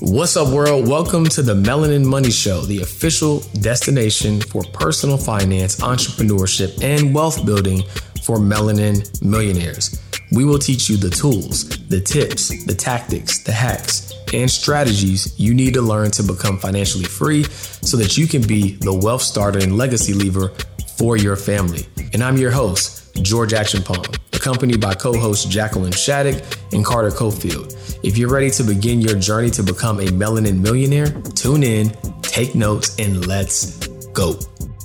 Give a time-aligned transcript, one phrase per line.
[0.00, 0.86] What's up, world?
[0.86, 7.46] Welcome to the Melanin Money Show, the official destination for personal finance, entrepreneurship, and wealth
[7.46, 7.82] building
[8.22, 10.02] for melanin millionaires.
[10.30, 15.54] We will teach you the tools, the tips, the tactics, the hacks, and strategies you
[15.54, 19.60] need to learn to become financially free so that you can be the wealth starter
[19.60, 20.52] and legacy lever
[20.96, 21.86] for your family.
[22.12, 26.42] And I'm your host, George Acheampong, accompanied by co hosts Jacqueline Shattuck
[26.72, 27.98] and Carter Cofield.
[28.02, 31.90] If you're ready to begin your journey to become a melanin millionaire, tune in,
[32.22, 34.34] take notes, and let's go.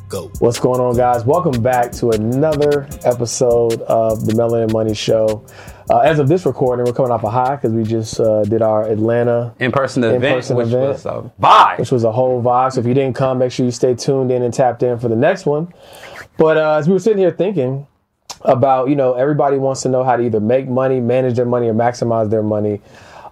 [0.10, 0.32] Go.
[0.40, 1.24] What's going on, guys?
[1.24, 5.46] Welcome back to another episode of the Melanin Money Show.
[5.88, 8.64] Uh, as of this recording, we're coming off a high because we just uh, did
[8.64, 10.82] our Atlanta in-person event, In-person which event.
[10.94, 11.78] was a vibe.
[11.80, 12.74] which was a whole vibe.
[12.74, 15.10] So if you didn't come, make sure you stay tuned in and tapped in for
[15.10, 15.72] the next one.
[16.38, 17.86] But uh, as we were sitting here thinking
[18.42, 21.68] about, you know, everybody wants to know how to either make money, manage their money,
[21.68, 22.82] or maximize their money.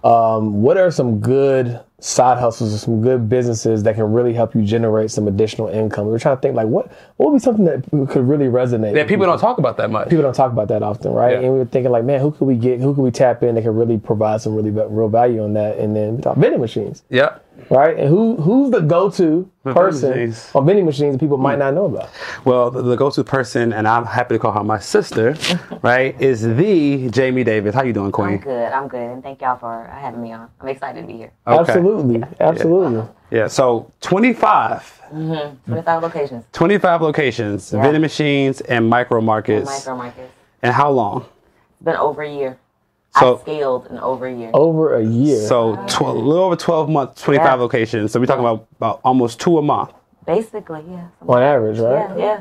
[0.04, 4.54] Um, what are some good side hustles or some good businesses that can really help
[4.54, 6.06] you generate some additional income?
[6.06, 8.94] We are trying to think like what what would be something that could really resonate.
[8.94, 10.08] That with people don't talk about that much.
[10.08, 11.32] people don't talk about that often, right?
[11.32, 11.40] Yeah.
[11.40, 12.80] And we were thinking like, man, who could we get?
[12.80, 15.78] Who could we tap in that could really provide some really real value on that?
[15.78, 17.38] And then we talk vending machines yeah.
[17.70, 17.98] right?
[17.98, 20.48] And who who's the go-to person machines.
[20.54, 21.58] on vending machines that people might hmm.
[21.58, 22.08] not know about?
[22.44, 25.36] Well, the, the go-to person, and I'm happy to call her my sister,
[25.82, 27.74] right, is the Jamie Davis.
[27.74, 28.72] How you doing, I'm good.
[28.72, 29.10] I'm good.
[29.10, 30.48] And thank y'all for having me on.
[30.60, 31.32] I'm excited to be here.
[31.48, 31.72] Okay.
[31.72, 32.98] Absolutely, absolutely.
[32.98, 33.08] Yeah.
[33.30, 35.70] Yeah, so 25, mm-hmm.
[35.72, 36.44] 25 locations.
[36.52, 37.82] 25 locations, Yeah.
[37.82, 39.66] vending machines, and micro markets.
[39.66, 40.32] Micro markets.
[40.62, 41.26] And how long?
[41.72, 42.58] It's been over a year.
[43.18, 44.50] So- I scaled in over a year.
[44.54, 45.46] Over a year.
[45.46, 47.54] So tw- a little over 12 months, 25 Yeah.
[47.54, 48.12] locations.
[48.12, 49.92] So we're talking about, about almost two a month.
[50.26, 51.06] Basically, yeah.
[51.26, 52.10] on average, right?
[52.10, 52.40] Yeah, yeah.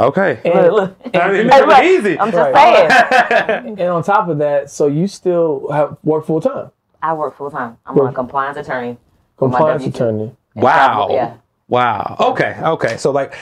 [0.00, 0.40] Okay.
[0.44, 0.96] Look, look.
[1.14, 2.18] I mean, it look, easy.
[2.18, 2.90] I'm just Right.
[2.90, 3.76] saying.
[3.78, 6.70] And on top of that, so you still have work full time,
[7.02, 7.76] I work full time.
[7.86, 8.96] I'm a compliance attorney.
[9.42, 10.36] With my compliance attorney.
[10.54, 11.08] Wow.
[11.10, 11.34] Yeah.
[11.68, 12.16] Wow.
[12.20, 12.56] Okay.
[12.62, 12.96] Okay.
[12.96, 13.34] So like,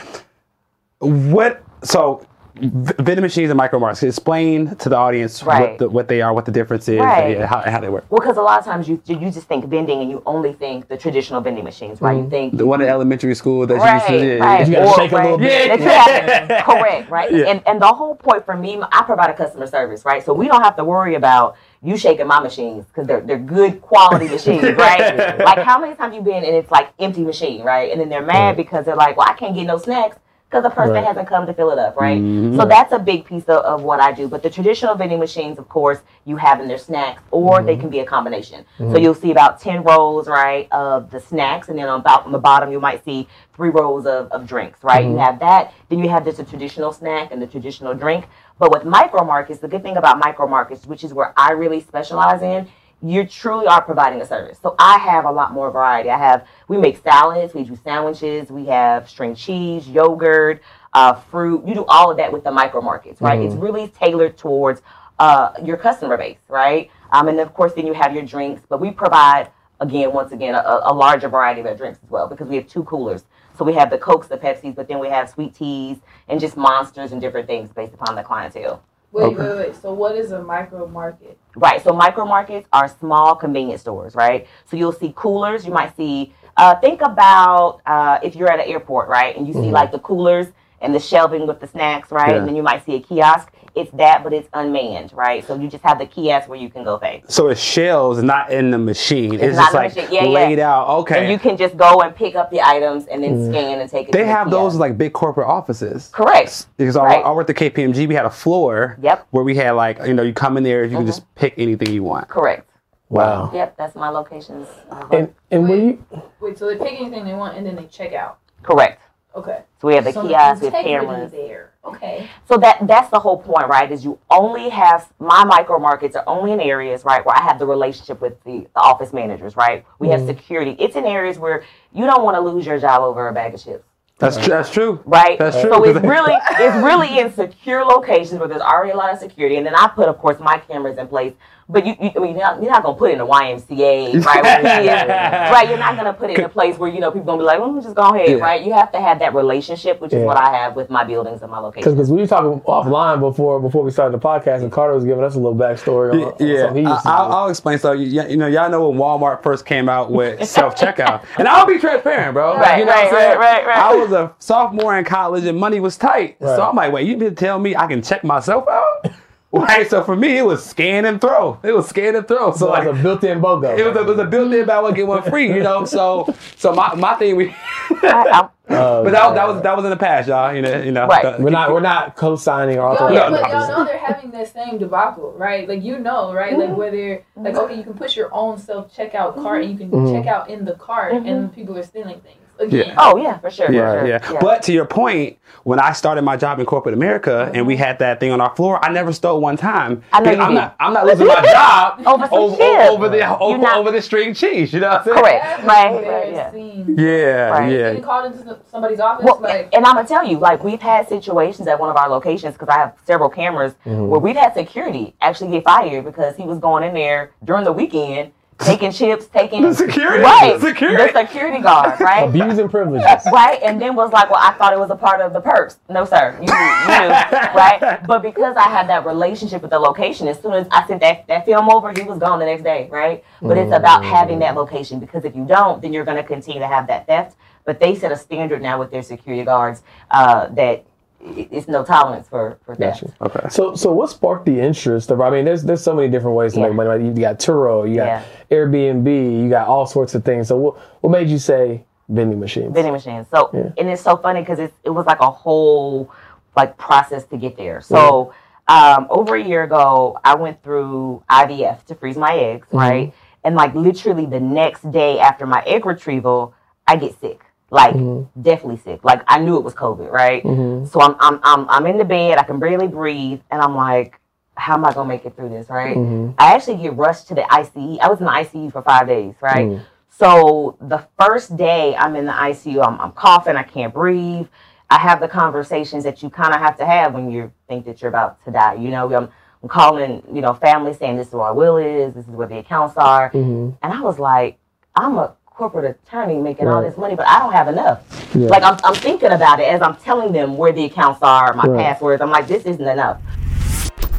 [0.98, 1.62] what?
[1.82, 2.26] So
[2.60, 4.02] vending machines and micro markets.
[4.02, 7.36] Explain to the audience what the, what they are, what the difference is, Right.
[7.36, 8.04] and how, how they work.
[8.10, 10.88] Well, because a lot of times you you just think vending and you only think
[10.88, 12.12] the traditional vending machines, right?
[12.16, 12.30] You mm-hmm.
[12.30, 14.36] think The one in elementary school that right, you used to.
[14.36, 14.66] yeah, right.
[14.66, 15.40] You gotta Or- shake a little right.
[15.40, 15.68] bit.
[15.68, 17.32] That you have to- correct, right?
[17.32, 17.46] Yeah.
[17.46, 20.22] And and the whole point for me, I provide a customer service, right?
[20.22, 23.80] So we don't have to worry about you shaking my machines because they're they're good
[23.80, 25.38] quality machines, right?
[25.38, 27.90] like how many times you been and it's like empty machine, right?
[27.90, 30.18] And then they're mad because they're like, well, I can't get no snacks.
[30.50, 31.04] Because the person Right.
[31.04, 32.18] hasn't come to fill it up, right?
[32.18, 32.58] Mm-hmm.
[32.58, 34.26] So that's a big piece of, of what I do.
[34.26, 37.82] But the traditional vending machines, of course, you have in their snacks, or they mm-hmm.
[37.82, 38.64] can be a combination.
[38.76, 38.96] So mm-hmm.
[38.96, 42.38] you'll see about 10 rows, right, of the snacks, and then on about on the
[42.38, 45.04] bottom, you might see three rows of, of drinks, right?
[45.04, 48.26] You have that, then you have just a traditional snack and the traditional drink.
[48.58, 51.80] But with micro markets, the good thing about micro markets, which is where I really
[51.80, 52.68] specialize in,
[53.02, 54.58] you truly are providing a service.
[54.62, 56.10] So I have a lot more variety.
[56.10, 60.62] I have we make salads, we do sandwiches, we have string cheese, yogurt,
[60.92, 61.66] uh, fruit.
[61.66, 63.40] You do all of that with the micro markets, right?
[63.40, 64.82] It's really tailored towards
[65.18, 66.90] uh, your customer base, right?
[67.12, 69.50] Um, and of course, then you have your drinks, but we provide
[69.80, 72.68] again, once again, a, a larger variety of our drinks as well because we have
[72.68, 73.24] two coolers.
[73.56, 76.56] So we have the Cokes, the Pepsis, but then we have sweet teas and just
[76.56, 78.82] monsters and different things based upon the clientele.
[79.12, 79.76] Wait, wait, wait.
[79.76, 81.36] So what is a micro market?
[81.56, 81.82] Right.
[81.82, 84.46] So micro markets are small convenience stores, right?
[84.66, 85.66] So you'll see coolers.
[85.66, 86.32] You might see.
[86.56, 89.98] Uh, think about uh, if you're at an airport, right, and you see like the
[89.98, 90.48] coolers
[90.80, 92.36] and the shelving with the snacks, right, Yeah.
[92.36, 93.52] and then you might see a kiosk.
[93.74, 95.46] It's that, but it's unmanned, right?
[95.46, 97.22] So you just have the kiosk where you can go pay.
[97.28, 99.34] So it's shells, not in the machine.
[99.34, 100.12] It's, not just like machine.
[100.12, 100.30] Yeah, yeah.
[100.30, 100.88] laid out.
[101.00, 101.20] Okay.
[101.22, 104.08] And you can just go and pick up the items and then scan and take
[104.08, 104.12] it.
[104.12, 106.08] they to the have those like big corporate offices.
[106.12, 106.66] correct.
[106.76, 107.24] Because I, Right.
[107.24, 109.18] I worked at KPMG, we had a floor Yep.
[109.18, 109.26] Mm-hmm.
[109.30, 111.92] where we had like, you know, you come in there, you can just pick anything
[111.92, 112.28] you want.
[112.28, 112.66] Correct.
[113.08, 113.50] Wow.
[113.52, 114.68] Yep, that's my locations.
[114.90, 117.86] Uh, And and when you Wait, so they pick anything they want and then they
[117.86, 118.38] check out.
[118.62, 119.00] correct.
[119.34, 119.62] Okay.
[119.80, 121.32] So we have the so kiosks, we have integrity cameras.
[121.32, 121.72] there.
[121.84, 122.28] Okay.
[122.46, 123.90] So that that's the whole point, right?
[123.90, 127.58] Is you only have my micro markets are only in areas, right, where I have
[127.58, 129.86] the relationship with the, the office managers, right?
[129.98, 130.28] We have mm-hmm.
[130.28, 130.76] security.
[130.78, 133.62] It's in areas where you don't want to lose your job over a bag of
[133.62, 133.84] chips.
[134.18, 134.48] That's true.
[134.48, 135.00] That's true.
[135.06, 135.38] Right.
[135.38, 135.70] That's true.
[135.70, 139.56] So it's really it's really in secure locations where there's already a lot of security,
[139.56, 141.32] and then I put, of course, my cameras in place.
[141.72, 144.24] But you, you I mean, you're not, you're not gonna put it in the YMCA,
[144.26, 144.42] right?
[144.42, 145.68] where kids- right.
[145.68, 147.60] You're not gonna put it in a place where you know people gonna be like,
[147.60, 148.34] "Oh, just go ahead," Yeah.
[148.36, 148.64] right?
[148.64, 151.50] You have to have that relationship, which is what I have with my buildings and
[151.50, 151.94] my locations.
[151.94, 155.22] because we were talking offline before before we started the podcast, and Carter was giving
[155.22, 157.28] us a little backstory on, on Yeah, something he used to I, do.
[157.28, 157.78] will I'll explain.
[157.78, 161.46] So you, you know, y'all know when Walmart first came out with self checkout, and
[161.46, 162.56] I'll be transparent, bro.
[162.56, 163.78] Right, you know right, what I'm right, right, right.
[163.78, 166.36] I was a sophomore in college, and money was tight.
[166.40, 166.56] Right.
[166.56, 169.10] So I'm like, wait, you mean to tell me I can check myself out?
[169.52, 169.88] Right.
[169.90, 171.58] So for me, it was scan and throw.
[171.64, 172.52] It was scan and throw.
[172.52, 173.76] So So like like a built-in BOGO.
[173.78, 175.48] it was a, it was a built-in buy one get one free.
[175.52, 175.84] You know.
[175.84, 177.54] So so my, my thing we.
[178.02, 180.54] I, I, Oh, But that, was- that was that was in the past, y'all.
[180.54, 181.08] You know, you know.
[181.08, 181.36] Right.
[181.36, 183.32] the- we're not we're not co-signing or Y'all, authorizing.
[183.32, 185.68] No, but no, y'all know they're having this same debacle, right?
[185.68, 186.56] Like you know, right?
[186.56, 189.90] Like whether like okay, you can push your own self checkout cart and you can
[189.90, 190.12] Mhm.
[190.12, 192.36] check out in the cart, and people are stealing things
[192.68, 192.94] Yeah.
[192.98, 193.70] oh yeah, for sure.
[193.72, 194.08] Yeah, for sure.
[194.08, 197.74] yeah, But to your point, when I started my job in corporate America and we
[197.74, 197.82] mm-hmm.
[197.82, 200.02] had that thing on our floor, I never stole one time.
[200.12, 200.76] I know I'm not.
[200.80, 202.88] I'm not losing my job Over some over, shit.
[202.88, 204.72] over the over, not- over the string cheese.
[204.72, 205.18] You know what I'm saying?
[205.18, 205.64] correct.
[205.64, 206.52] Right, right, yeah.
[206.54, 207.72] Yeah, Right.
[207.72, 207.78] yeah.
[207.90, 211.08] Getting called into somebody's office, Well, like and I'm gonna tell you, like we've had
[211.08, 214.06] situations at one of our locations because I have several cameras mm-hmm.
[214.06, 217.72] where we've had security actually get fired because he was going in there during the
[217.72, 220.22] weekend taking chips, taking The security?
[220.22, 221.12] right, The security?
[221.12, 223.06] the security guard, right, Abusing privileges.
[223.32, 225.78] right, and then was like, well, I thought it was a part of the perks.
[225.88, 227.08] No, sir, you knew, you
[227.54, 228.00] right?
[228.06, 231.26] But because I had that relationship with the location, as soon as I sent that
[231.28, 233.24] that film over, he was gone the next day, right?
[233.42, 236.60] But it's about having that location because if you don't, then you're going to continue
[236.60, 237.36] to have that theft.
[237.64, 240.84] But they set a standard now with their security guards uh, that
[241.22, 243.02] it's no tolerance for for theft.
[243.20, 243.38] Gotcha.
[243.38, 243.48] Okay.
[243.50, 245.20] So, so what sparked the interest of?
[245.20, 246.68] I mean, there's there's so many different ways to Yeah.
[246.68, 247.04] make money.
[247.06, 248.22] You got Turo, you got Yeah.
[248.50, 250.48] Airbnb, you got all sorts of things.
[250.48, 252.74] So, what what made you say vending machines?
[252.74, 253.26] vending machines.
[253.32, 256.12] So and it's so funny because it it was like a whole
[256.56, 257.80] like process to get there.
[257.80, 258.32] So
[258.68, 259.02] mm-hmm.
[259.02, 262.76] um, over a year ago, I went through IVF to freeze my eggs, mm-hmm.
[262.76, 263.14] right?
[263.44, 266.54] And like literally the next day after my egg retrieval,
[266.86, 267.40] I get sick.
[267.70, 268.42] Like mm-hmm.
[268.42, 269.04] definitely sick.
[269.04, 270.42] Like I knew it was COVID, right?
[270.88, 274.19] So I'm I'm I'm I'm in the bed, I can barely breathe, and I'm like,
[274.60, 275.96] how am I gonna make it through this, right?
[275.96, 276.34] Mm-hmm.
[276.38, 277.98] I actually get rushed to the ICU.
[278.00, 279.66] I was in the ICU for five days, right?
[279.68, 279.82] Mm.
[280.10, 284.46] So the first day I'm in the ICU, I'm, I'm coughing, I can't breathe.
[284.90, 288.02] I have the conversations that you kind of have to have when you think that
[288.02, 288.74] you're about to die.
[288.74, 289.30] You know, I'm,
[289.62, 292.48] I'm calling, you know, family saying this is where our will is, this is where
[292.48, 293.76] the accounts are, mm-hmm.
[293.82, 294.58] and I was like,
[294.94, 298.30] I'm a corporate attorney making all this money, but I don't have enough.
[298.34, 298.48] Yeah.
[298.48, 301.66] Like I'm, I'm thinking about it as I'm telling them where the accounts are, my
[301.66, 301.84] Right.
[301.84, 302.22] passwords.
[302.22, 303.20] I'm like, this isn't enough.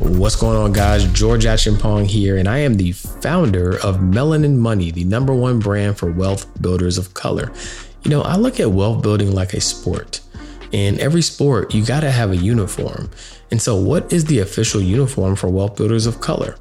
[0.01, 1.05] What's going on, guys?
[1.13, 5.99] George Acheampong here, and I am the founder of Melanin Money, the number one brand
[5.99, 7.51] for wealth builders of color.
[8.01, 10.21] You know, I look at wealth building like a sport.
[10.71, 13.11] In every sport, you got to have a uniform.
[13.51, 16.55] And so, what is the official uniform for wealth builders of color?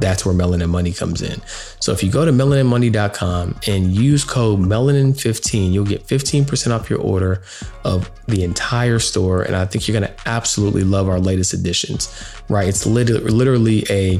[0.00, 1.40] That's where Melanin Money comes in.
[1.80, 7.00] So if you go to melaninmoney.com and use code melanin15, you'll get 15% off your
[7.00, 7.42] order
[7.84, 9.42] of the entire store.
[9.42, 12.12] And I think you're going to absolutely love our latest additions,
[12.48, 12.68] right?
[12.68, 14.16] It's literally, literally a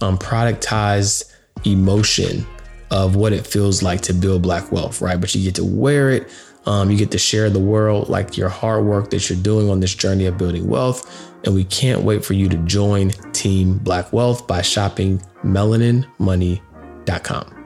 [0.00, 1.32] um, productized
[1.64, 2.46] emotion
[2.90, 5.20] of what it feels like to build black wealth, right?
[5.20, 6.30] But you get to wear it.
[6.66, 9.80] Um, you get to share the world, like your hard work that you're doing on
[9.80, 11.32] this journey of building wealth.
[11.44, 17.56] And we can't wait for you to join Team Black Wealth by shopping melaninmoney.com.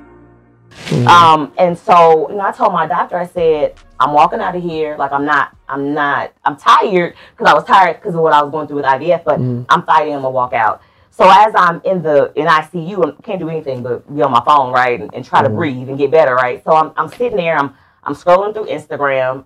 [1.07, 4.63] Um, and so, you know, I told my doctor, I said, I'm walking out of
[4.63, 4.97] here.
[4.97, 8.43] Like, I'm not, I'm not, I'm tired because I was tired because of what I
[8.43, 10.15] was going through with IVF, but I'm fighting.
[10.15, 10.83] I'm gonna walk out.
[11.11, 14.43] So as I'm in the in ICU, I can't do anything but be on my
[14.45, 16.63] phone, right, and, and try to breathe and get better, right.
[16.65, 17.75] So I'm, I'm sitting there, I'm
[18.11, 19.45] I'm scrolling through Instagram.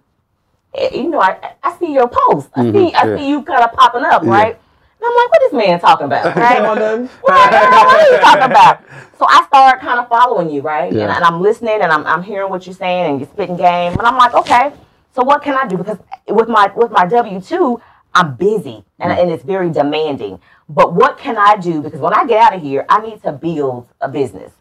[0.92, 2.48] You know, I, I see your post.
[2.54, 4.54] I mm-hmm, see I see you kind of popping up, right.
[4.56, 6.56] And I'm like, what is this man talking about, right?
[6.56, 7.06] Come on, then.
[7.20, 8.82] What, what are you talking about?
[9.18, 10.88] So I start kind of following you, right?
[10.90, 11.14] And, Yeah.
[11.14, 13.92] and I'm listening and I'm, I'm hearing what you're saying and you're spitting game.
[13.92, 14.72] And I'm like, okay,
[15.14, 15.76] so what can I do?
[15.76, 17.80] Because with my with my W two,
[18.14, 19.20] I'm busy and, mm.
[19.20, 20.40] and it's very demanding.
[20.68, 21.82] But what can I do?
[21.82, 24.52] Because when I get out of here, I need to build a business.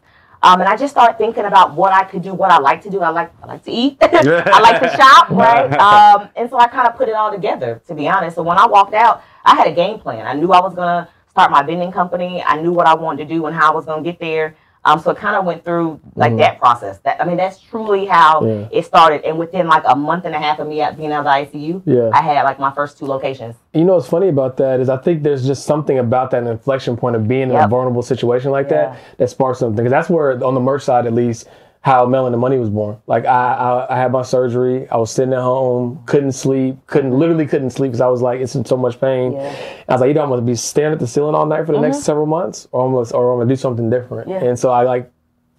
[0.44, 2.90] Um, and I just started thinking about what I could do, what I like to
[2.90, 3.00] do.
[3.00, 3.96] I like I like to eat.
[4.02, 5.72] I like to shop, right?
[5.72, 8.36] Um, and so I kind of put it all together, to be honest.
[8.36, 10.26] So when I walked out, I had a game plan.
[10.26, 12.42] I knew I was gonna start my vending company.
[12.42, 14.54] I knew what I wanted to do and how I was gonna get there.
[14.86, 16.98] Um, so it kind of went through like that process.
[17.04, 18.68] That I mean, that's truly how Yeah.
[18.70, 19.24] it started.
[19.24, 21.82] And within like a month and a half of me being out of the ICU,
[21.86, 22.10] Yeah.
[22.12, 23.54] I had like my first two locations.
[23.72, 26.96] You know what's funny about that is I think there's just something about that inflection
[26.96, 28.88] point of being in a vulnerable situation like Yeah.
[28.90, 29.76] that that sparks something.
[29.76, 31.48] Because that's where on the merch side, at least,
[31.84, 32.96] how Melanin Money was born.
[33.06, 34.88] Like I, I, I had my surgery.
[34.88, 38.40] I was sitting at home, couldn't sleep, couldn't literally couldn't sleep because I was like,
[38.40, 39.32] it's in so much pain.
[39.32, 39.54] Yeah.
[39.54, 39.90] Mm-hmm.
[39.90, 41.80] I was like, either I'm gonna be staring at the ceiling all night for the
[41.80, 44.30] next several months, or I'm gonna, or I'm gonna do something different.
[44.30, 44.42] Yeah.
[44.42, 45.12] And so I like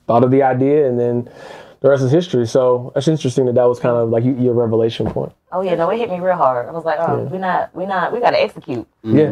[0.08, 1.29] thought of the idea, and then
[1.82, 2.48] the rest is history.
[2.48, 5.32] So it's interesting that that was kind of like your revelation point.
[5.51, 6.67] Oh yeah, no, it hit me real hard.
[6.67, 8.88] I was like, oh, we're not, we're not, we got to execute.
[9.03, 9.29] Yeah.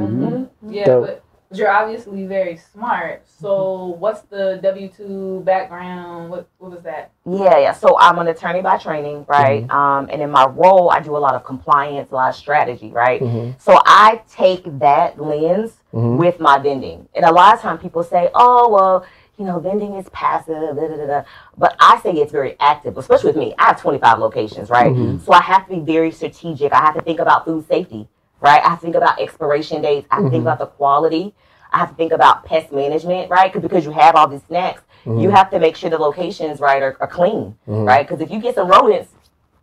[0.69, 1.07] Yeah, Dope.
[1.07, 3.23] but But you're obviously very smart.
[3.27, 3.99] So mm-hmm.
[3.99, 6.29] what's the W two background?
[6.29, 7.11] What what was that?
[7.25, 7.73] Yeah, yeah.
[7.73, 9.67] So I'm an attorney by training, right?
[9.67, 9.71] Mm-hmm.
[9.71, 12.89] Um, and in my role, I do a lot of compliance, a lot of strategy,
[12.89, 13.21] right?
[13.21, 13.59] Mm-hmm.
[13.59, 17.07] So I take that lens with my vending.
[17.13, 19.05] And a lot of times people say, oh, well,
[19.37, 21.23] you know, vending is passive, da, da, da, da.
[21.57, 23.53] but I say it's very active, especially with me.
[23.57, 24.93] I have 25 locations, right?
[25.23, 26.71] So I have to be very strategic.
[26.71, 28.07] I have to think about food safety,
[28.43, 28.61] right?
[28.63, 30.07] I have to think about expiration dates.
[30.11, 30.47] I have to think mm-hmm.
[30.47, 31.33] about the quality.
[31.71, 33.51] I have to think about pest management, right?
[33.51, 35.31] because you have all these snacks, you mm-hmm.
[35.31, 37.83] have to make sure the locations, right, are, are clean, mm-hmm.
[37.85, 38.07] right?
[38.07, 39.09] Because if you get some rodents,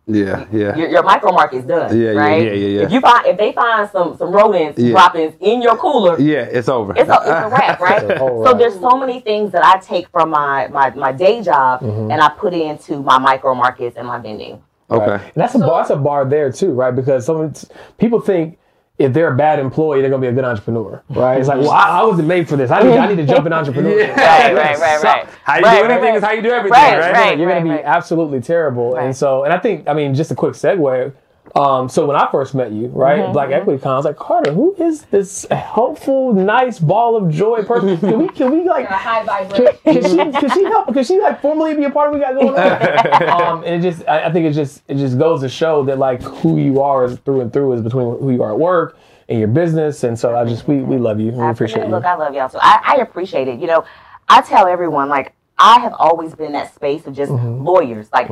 [0.07, 0.75] Yeah, yeah.
[0.75, 2.43] your, your micro market's done, Yeah, yeah, right?
[2.43, 2.85] yeah, yeah, yeah.
[2.85, 4.91] If you find if they find some some rodents Yeah.
[4.91, 6.91] droppings in your cooler, Yeah, it's over.
[6.99, 8.03] it's a, it's a wrap, right?
[8.03, 8.57] It's a so wrap.
[8.57, 12.11] there's so many things that I take from my my, my day job Mm-hmm.
[12.11, 14.55] and I put into my micro markets and my vending.
[14.89, 15.11] okay.
[15.11, 15.21] Right?
[15.33, 16.93] And that's a So- bar, that's a bar there too, right?
[16.99, 17.53] Because some
[17.97, 18.57] people think
[19.03, 21.39] if they're a bad employee, they're gonna be a good entrepreneur, right?
[21.39, 22.71] It's like, well, I, I wasn't made for this.
[22.71, 24.15] I need, I need to jump in entrepreneurship.
[24.15, 25.27] Right, right, right, right.
[25.43, 26.15] How you Right, do right, anything right.
[26.17, 27.13] is how you do everything, Right, right?
[27.13, 27.37] right.
[27.39, 27.83] You're gonna be right.
[27.85, 28.95] absolutely terrible.
[28.95, 31.11] And so, and I think, I mean, just a quick segue.
[31.55, 34.15] Um, so when I first met you, right, Mm-hmm, Black Equity Con, I was like,
[34.15, 37.97] Carter, who is this helpful, nice ball of joy person?
[37.99, 39.77] Can we, can we like A high vibration.
[39.83, 42.25] can she can she help can she like formally be a part of what we
[42.25, 43.41] got going on?
[43.41, 45.97] um, and it just I, I think it just it just goes to show that
[45.97, 48.97] like who you are is through and through is between who you are at work
[49.27, 50.03] and your business.
[50.05, 51.31] And so I just we, we love you.
[51.31, 51.87] We appreciate Absolutely.
[51.89, 51.95] you.
[51.95, 52.49] Look, I love y'all.
[52.49, 53.59] So I, I appreciate it.
[53.59, 53.83] You know,
[54.29, 57.63] I tell everyone like I have always been in that space of just Mm-hmm.
[57.65, 58.27] lawyers, like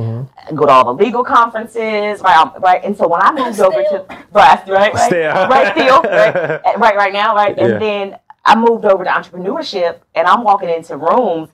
[0.55, 2.37] go to all the legal conferences, right?
[2.37, 2.83] Um, right.
[2.83, 5.33] And so when I moved over to right, right, right, Still.
[5.47, 7.79] right, still, right, uh, right, right now, right, and Yeah.
[7.79, 11.49] then I moved over to entrepreneurship, and I'm walking into rooms,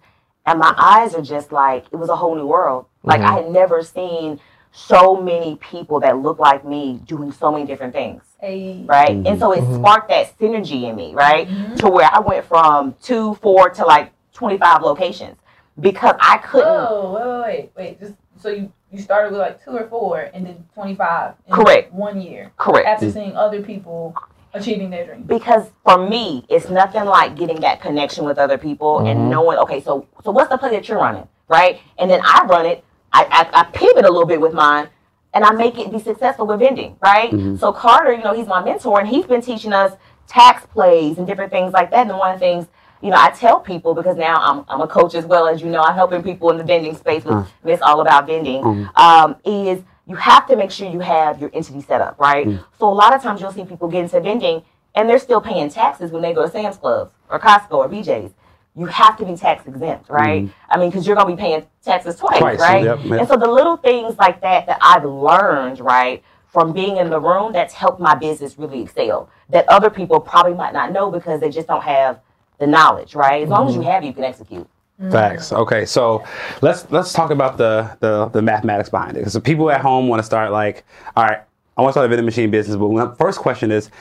[0.45, 2.85] and my eyes are just like it was a whole new world.
[3.03, 3.29] Like Mm-hmm.
[3.31, 4.39] I had never seen
[4.71, 8.83] so many people that look like me doing so many different things Hey.
[8.85, 9.15] right?
[9.25, 11.47] And so it sparked that synergy in me, right?
[11.77, 15.37] To where I went from two, four to like 25 locations
[15.79, 16.67] because I couldn't.
[16.67, 17.99] Whoa, wait, wait, wait.
[17.99, 21.35] Just so you you started with like two or four and then twenty five.
[21.51, 21.91] Correct.
[21.93, 22.87] One year Correct.
[22.87, 24.15] after seeing other people
[24.53, 25.27] achieving their dreams.
[25.27, 29.29] Because for me, it's nothing like getting that connection with other people and mm-hmm.
[29.29, 31.79] knowing, okay, so so what's the play that you're running, right?
[31.97, 32.83] And then I run it.
[33.11, 34.89] I, I, I pivot a little bit with mine.
[35.33, 37.29] And I make it be successful with vending, right?
[37.29, 37.57] Mm-hmm.
[37.57, 39.91] So Carter, you know, he's my mentor, and he's been teaching us
[40.27, 42.07] tax plays and different things like that.
[42.07, 42.67] And one of the things,
[43.05, 45.69] you know, I tell people because now I'm, I'm a coach as well as you
[45.69, 47.85] know, I'm helping people in the vending space with Miss mm.
[47.85, 48.63] All About Vending.
[48.63, 48.97] Mm.
[48.97, 52.47] Um, is you have to make sure you have your entity set up, right?
[52.47, 52.65] Mm.
[52.79, 54.63] So a lot of times you'll see people get into vending
[54.95, 58.33] and they're still paying taxes when they go to Sam's Club or Costco or BJ's.
[58.75, 60.45] You have to be tax exempt, right?
[60.45, 60.71] Mm-hmm.
[60.71, 62.83] I mean, because you're going to be paying taxes twice, Twice, right?
[62.83, 63.19] yep, yep.
[63.19, 67.21] And so the little things like that that I've learned, right, from being in the
[67.21, 69.29] room, that's helped my business really excel.
[69.49, 72.19] That other people probably might not know because they just don't have
[72.59, 73.43] the knowledge, right?
[73.43, 74.67] As long as you have, it, you can execute.
[75.11, 75.51] Facts.
[75.51, 76.23] Okay, so
[76.61, 79.21] let's let's talk about the the, the mathematics behind it.
[79.21, 80.85] Because people at home want to start like,
[81.17, 81.41] all right,
[81.75, 82.77] I want to start a vending machine business.
[82.77, 83.91] But my first question is,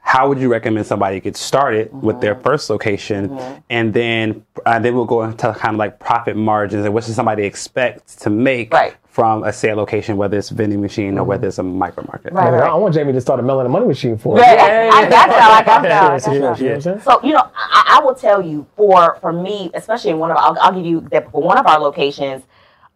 [0.00, 3.36] how would you recommend somebody get started with their first location,
[3.68, 7.14] and then uh, then we'll go into kind of like profit margins and what should
[7.14, 8.94] somebody expect to make Right.
[9.08, 11.48] From a sale location, whether it's vending machine or whether mm-hmm.
[11.48, 12.32] it's a micro market.
[12.32, 12.70] Right, I, right.
[12.70, 14.42] I want Jamie to start a melanin money machine for us.
[14.42, 14.58] Right.
[14.58, 15.38] I got y'all.
[15.38, 15.92] I got y'all.
[15.92, 17.00] Yeah, yeah, yeah, you know I'm saying?
[17.00, 20.36] So you know, I, I will tell you for for me, especially in one of
[20.36, 22.44] I'll, I'll give you example for one of our locations.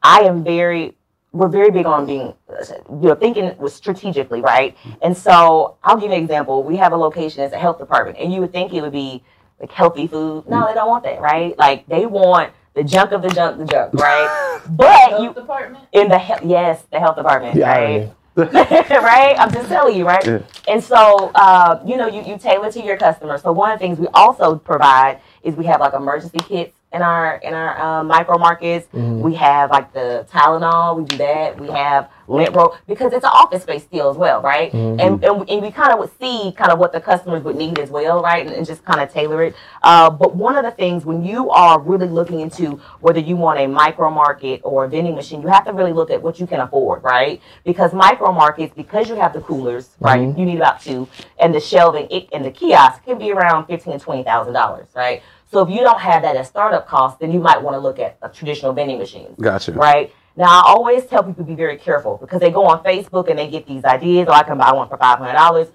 [0.03, 0.95] I am very
[1.33, 2.35] we're very big on being
[2.89, 4.77] you know thinking with strategically right.
[5.01, 6.63] And so I'll give you an example.
[6.63, 9.25] We have a location as a health department, and you would think it would be
[9.59, 10.49] like healthy food.
[10.49, 10.69] No, mm.
[10.69, 11.59] they don't want that, right?
[11.59, 14.61] Like they want the junk of the junk, the junk, right?
[14.71, 15.85] but Health you department.
[15.93, 18.13] in the he- yes, the health department, The right?
[18.37, 19.37] right?
[19.39, 20.25] I'm just telling you, right?
[20.27, 20.39] Yeah.
[20.67, 23.43] And so, uh, you know, you, you tailor to your customers.
[23.43, 27.03] So one of the things we also provide is we have like emergency kits in
[27.03, 28.89] our in our um, micro markets.
[29.23, 30.99] We have like the Tylenol.
[30.99, 31.59] We do that.
[31.61, 34.73] We have lint roll because it's an office space still as well, right?
[35.01, 37.79] And, and and we kind of would see kind of what the customers would need
[37.79, 38.47] as well, right?
[38.47, 39.55] And, and just kind of tailor it.
[39.83, 43.59] Uh, but one of the things when you are really looking into whether you want
[43.61, 46.47] a micro market or a vending machine, you have to really look at what you
[46.47, 47.41] can afford, right?
[47.65, 50.21] Because micro markets, because you have the coolers, right?
[50.21, 51.09] You need about two,
[51.39, 54.89] and the shelving it, and the kiosk can be around fifteen to twenty thousand dollars,
[54.95, 55.23] right?
[55.53, 57.99] So if you don't have that as startup cost, then you might want to look
[57.99, 59.73] at a traditional vending machines Gotcha.
[59.73, 60.11] right?
[60.35, 63.39] Now, I always tell people to be very careful because they go on Facebook and
[63.39, 65.69] they get these ideas, Oh, I can buy one for five hundred dollars.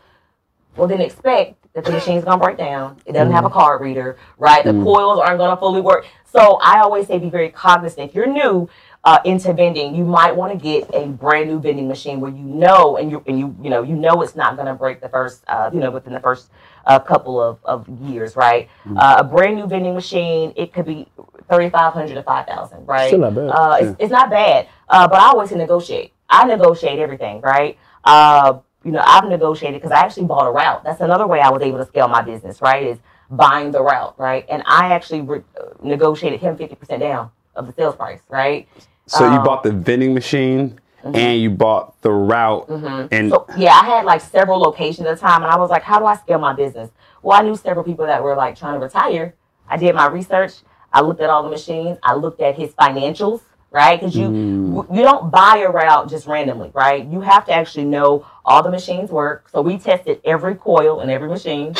[0.76, 2.98] Well, then expect that the machine's gonna break down.
[3.06, 4.66] It doesn't have a card reader, right?
[4.66, 6.08] The coils aren't gonna fully work.
[6.26, 8.10] So I always say be very cognizant.
[8.10, 8.68] If you're new
[9.04, 12.44] uh, into vending, you might want to get a brand new vending machine where you
[12.44, 15.44] know and you and you you know you know it's not gonna break the first
[15.48, 16.50] uh, you know within the first
[16.88, 18.68] a couple of, of years, right?
[18.86, 18.98] Mm-hmm.
[18.98, 21.08] Uh, a brand new vending machine, it could be
[21.50, 23.08] thirty five hundred to five thousand, right?
[23.08, 23.50] Still not bad.
[23.50, 26.14] Uh, it's, it's not bad, uh, but I always negotiate.
[26.30, 27.78] I negotiate everything, right?
[28.04, 30.84] Uh, you know, I've negotiated because I actually bought a route.
[30.84, 32.84] That's another way I was able to scale my business, right?
[32.84, 34.46] Is buying the route, right?
[34.50, 35.44] And I actually re-
[35.84, 38.68] negotiated him fifty percent down of the sales price, right?
[39.08, 41.16] So you Um, bought the vending machine Mm-hmm.
[41.16, 43.08] and you bought the route mm-hmm.
[43.12, 45.84] and So yeah, I had like several locations at the time, and I was like,
[45.84, 46.90] how do I scale my business?
[47.22, 49.34] Well, I knew several people that were like trying to retire.
[49.70, 50.54] I did my research.
[50.92, 51.98] I looked at all the machines.
[52.04, 54.00] I looked at his financials, right?
[54.00, 54.96] Because you mm.
[54.96, 57.06] you don't buy a route just randomly, right?
[57.06, 59.50] You have to actually know all the machines work.
[59.50, 61.76] So we tested every coil in every machine.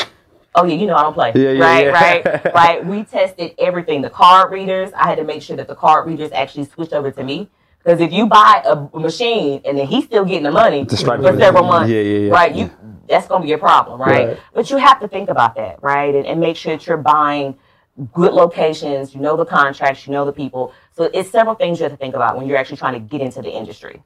[0.54, 1.32] Oh yeah, you know I don't play.
[1.34, 1.90] Yeah, yeah, right, yeah.
[1.90, 2.86] right, right.
[2.86, 4.02] We tested everything.
[4.02, 4.90] The card readers.
[4.96, 7.48] I had to make sure that the card readers actually switched over to me.
[7.88, 11.64] Because if you buy a machine and then he's still getting the money for several
[11.64, 12.30] months, Yeah, yeah, yeah.
[12.30, 12.54] right?
[12.54, 12.70] You
[13.08, 14.28] that's gonna be a problem, right?
[14.28, 14.38] Right.
[14.52, 16.14] But you have to think about that, right?
[16.14, 17.56] And, and make sure that you're buying
[18.12, 19.14] good locations.
[19.14, 20.06] You know the contracts.
[20.06, 20.74] You know the people.
[20.94, 23.22] So it's several things you have to think about when you're actually trying to get
[23.22, 24.02] into the industry.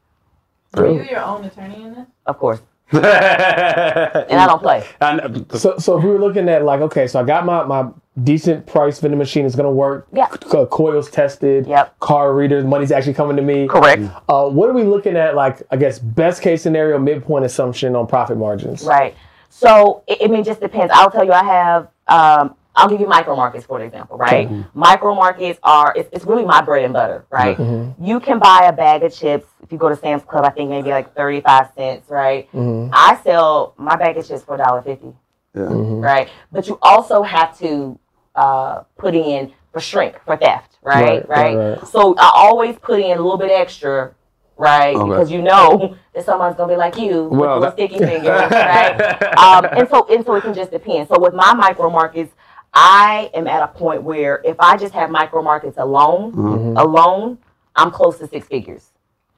[0.75, 2.07] Are you your own attorney in this?
[2.27, 2.63] Of course,
[2.93, 4.85] and I don't play.
[5.01, 5.21] And,
[5.53, 7.89] uh, So, so if we were looking at like, okay, so I got my, my
[8.23, 9.47] decent price vending machine.
[9.47, 10.07] It's gonna work.
[10.13, 10.27] Yeah.
[10.29, 11.67] Co- coils tested.
[11.67, 11.99] Yep.
[12.01, 12.65] Car readers.
[12.65, 13.67] Money's actually coming to me.
[13.69, 14.03] Correct.
[14.29, 15.35] Uh, what are we looking at?
[15.35, 18.85] Like, I guess best case scenario, midpoint assumption on profit margins.
[18.85, 19.15] Right.
[19.49, 20.93] So it, I mean, just depends.
[20.95, 21.89] I'll tell you, I have.
[22.09, 24.51] Um, I'll give you micro markets for example, right?
[24.75, 27.59] Micro markets are it's, it's really my bread and butter, right?
[28.01, 30.45] You can buy a bag of chips if you go to Sam's Club.
[30.45, 32.49] I think maybe like thirty five cents, right?
[32.55, 35.15] I sell my bag of chips for $1.50,
[35.55, 35.63] yeah.
[36.07, 36.29] right?
[36.53, 37.99] But you also have to
[38.35, 41.27] uh, put in for shrink for theft, right?
[41.27, 41.87] Right, right, right.
[41.89, 44.15] So I always put in a little bit extra.
[44.59, 45.09] Right, Okay.
[45.09, 48.25] because you know that someone's gonna be like you, with Well, the that- sticky fingers,
[48.51, 49.37] right?
[49.39, 51.09] um, and so and so it can just depend.
[51.09, 52.33] So with my micro markets,
[52.73, 56.77] I am at a point where if I just have micro markets alone, Mm-hmm.
[56.77, 57.39] alone,
[57.75, 58.92] I'm close to six figures,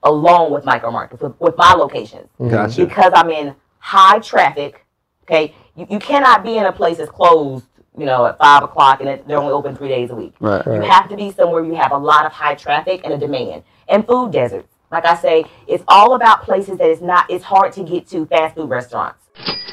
[0.05, 2.51] alone with micro markets with, with my locations mm-hmm.
[2.51, 2.85] Gotcha.
[2.85, 4.85] because I'm in high traffic.
[5.25, 7.65] Okay, you, you cannot be in a place that's closed,
[7.97, 10.35] you know, at five o'clock and it, they're only open three days a week.
[10.39, 10.65] Right.
[10.67, 13.63] You have to be somewhere you have a lot of high traffic and a demand.
[13.89, 14.69] And food deserts.
[14.91, 18.27] Like I say, it's all about places that it's not it's hard to get to
[18.27, 19.19] fast food restaurants.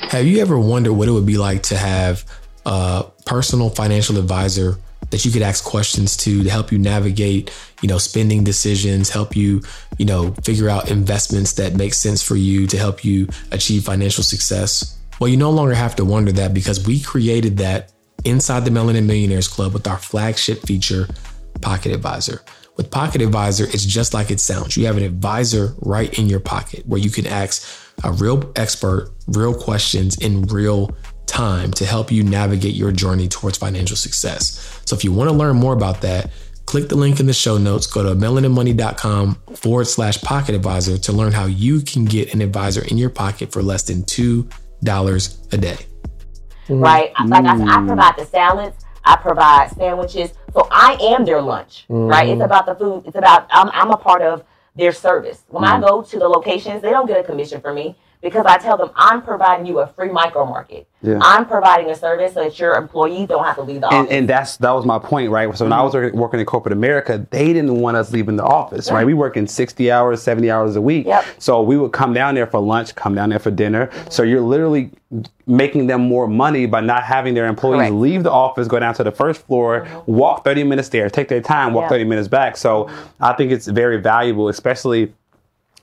[0.10, 2.26] Have you ever wondered what it would be like to have
[2.66, 4.78] a personal financial advisor
[5.12, 9.36] that you could ask questions to to help you navigate, you know, spending decisions, help
[9.36, 9.62] you,
[9.98, 14.24] you know, figure out investments that make sense for you to help you achieve financial
[14.24, 14.98] success?
[15.20, 17.92] Well, you no longer have to wonder that because we created that
[18.26, 21.08] inside the Melanin Millionaires Club with our flagship feature,
[21.62, 22.42] Pocket Advisor.
[22.78, 24.78] With Pocket Advisor, it's just like it sounds.
[24.78, 27.68] You have an advisor right in your pocket where you can ask
[28.04, 30.96] a real expert real questions in real
[31.42, 34.80] time to help you navigate your journey towards financial success.
[34.86, 36.30] So if you want to learn more about that,
[36.68, 41.12] click the link in the show notes, go to melaninmoney.com forward slash pocket advisor to
[41.12, 45.58] learn how you can get an advisor in your pocket for less than $2 a
[45.58, 45.78] day.
[46.70, 47.12] right?
[47.26, 51.86] Like I said, I provide the salads, I provide sandwiches, so I am their lunch,
[51.90, 52.28] right?
[52.28, 52.42] It's mm-hmm.
[52.44, 53.04] about the food.
[53.08, 54.44] It's about I'm I'm a part of
[54.76, 55.44] their service.
[55.48, 55.86] When I mm-hmm.
[55.86, 58.92] go to the locations, they don't get a commission from me because I tell them
[58.96, 60.88] I'm providing you a free micro market.
[61.04, 61.18] Yeah.
[61.22, 64.12] I'm providing a service so that your employees don't have to leave the and, office.
[64.12, 65.56] and that's that was my point, right?
[65.58, 68.92] So when I was working, in corporate America, they didn't want us leaving the office,
[68.92, 69.06] right?
[69.06, 71.08] We work in sixty hours, seventy hours a week.
[71.08, 71.26] Yep.
[71.40, 73.90] So we would come down there for lunch, come down there for dinner.
[74.12, 74.92] So you're literally
[75.48, 77.96] making them more money by not having their employees Correct.
[77.96, 80.12] leave the office, go down to the first floor, mm-hmm.
[80.12, 81.90] walk thirty minutes there, take their time, walk Yeah.
[81.90, 82.56] thirty minutes back.
[82.58, 85.14] So I think it's very valuable, especially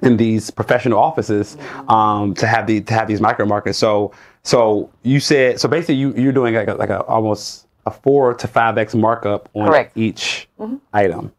[0.02, 1.56] in these professional offices
[1.88, 3.78] um, to have the to have these micro markets.
[3.78, 7.90] So so you said so basically you you're doing like a, like a almost a
[7.90, 9.96] four to five x markup on Correct.
[9.96, 10.48] each
[10.92, 11.32] item.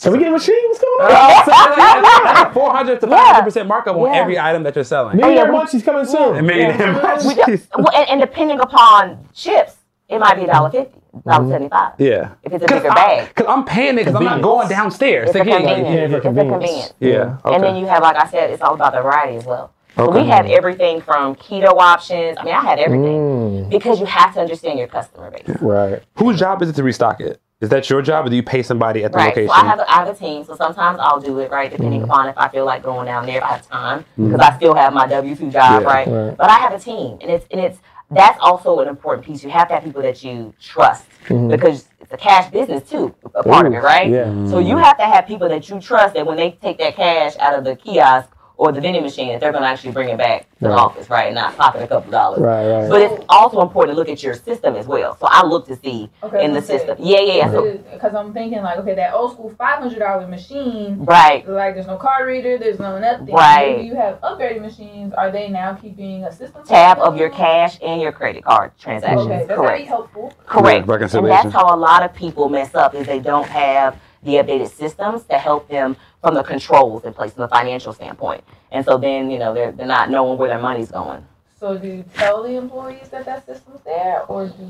[0.00, 0.54] So we get a machine?
[0.68, 2.52] What's going on?
[2.54, 4.20] Four hundred to five hundred percent markup on Yeah.
[4.20, 5.16] every item that you're selling.
[5.16, 6.36] Millionaire we- Munchie's coming soon.
[6.36, 6.70] A million
[7.26, 9.74] We don't- well, and, and depending upon chips,
[10.08, 11.92] it might be a dollar fifty, dollar seventy five.
[11.98, 12.30] Yeah.
[12.42, 13.28] If it's a bigger bag.
[13.28, 15.28] Because I'm paying it because I'm not going downstairs.
[15.28, 15.88] It's a Like, yeah, convenience.
[15.88, 16.52] yeah, for It's a convenience.
[16.52, 16.94] convenience.
[17.00, 17.36] Yeah.
[17.44, 17.54] Okay.
[17.54, 19.70] And then you have, like I said, it's all about the variety as well.
[19.96, 20.22] So Okay.
[20.22, 22.38] we have everything from keto options.
[22.38, 23.68] I mean, I had everything Mm.
[23.70, 25.56] because you have to understand your customer base.
[25.60, 26.02] Right.
[26.16, 27.40] Whose job is it to restock it?
[27.60, 29.30] Is that your job, or do you pay somebody at the Right.
[29.30, 29.48] location?
[29.48, 30.44] So I have, a, I have a team.
[30.44, 32.10] So sometimes I'll do it, right, depending Mm-hmm.
[32.12, 34.74] upon if I feel like going down there, if I have time, because I still
[34.76, 35.88] have my W two job, Yeah.
[35.88, 36.06] right?
[36.06, 36.36] Right.
[36.36, 39.44] But I have a team, and it's and it's that's also an important piece.
[39.44, 41.48] You have to have people that you trust mm-hmm.
[41.48, 44.08] because it's a cash business too, a part of it, right?
[44.08, 44.46] yeah.
[44.48, 47.36] So you have to have people that you trust that when they take that cash
[47.38, 50.18] out of the kiosk or the vending machine that they're going to actually bring it
[50.18, 51.32] back to the office, right?
[51.32, 52.40] Not pocket a couple dollars.
[52.40, 52.90] Right, right.
[52.90, 55.16] But it's also important to look at your system as well.
[55.16, 56.66] So I look to see Okay, in the okay.
[56.66, 56.98] system.
[57.00, 57.50] Yeah, yeah, yeah.
[57.52, 61.04] So, Because I'm thinking like, okay, that old school five hundred dollar machine.
[61.04, 61.48] right.
[61.48, 63.32] Like there's no card reader, there's no nothing.
[63.32, 63.76] Right.
[63.76, 65.14] Maybe you have upgraded machines.
[65.14, 69.26] Are they now keeping a system Tab of your cash and your credit card transactions.
[69.26, 69.70] Okay, that's Correct.
[69.70, 70.34] very helpful.
[70.46, 70.84] Correct.
[70.88, 74.32] Yeah, and that's how a lot of people mess up is they don't have the
[74.34, 78.44] updated systems to help them from the controls in place from the financial standpoint.
[78.70, 81.24] And so then, you know, they're, they're not knowing where their money's going.
[81.58, 84.62] So do you tell the employees that that system's there, or do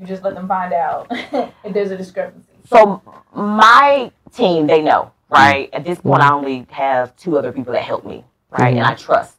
[0.00, 2.48] you just let them find out if there's a discrepancy?
[2.66, 3.02] So
[3.34, 5.68] my team, they know, right?
[5.72, 8.74] At this point, I only have two other people that help me, right?
[8.74, 9.36] And I trust.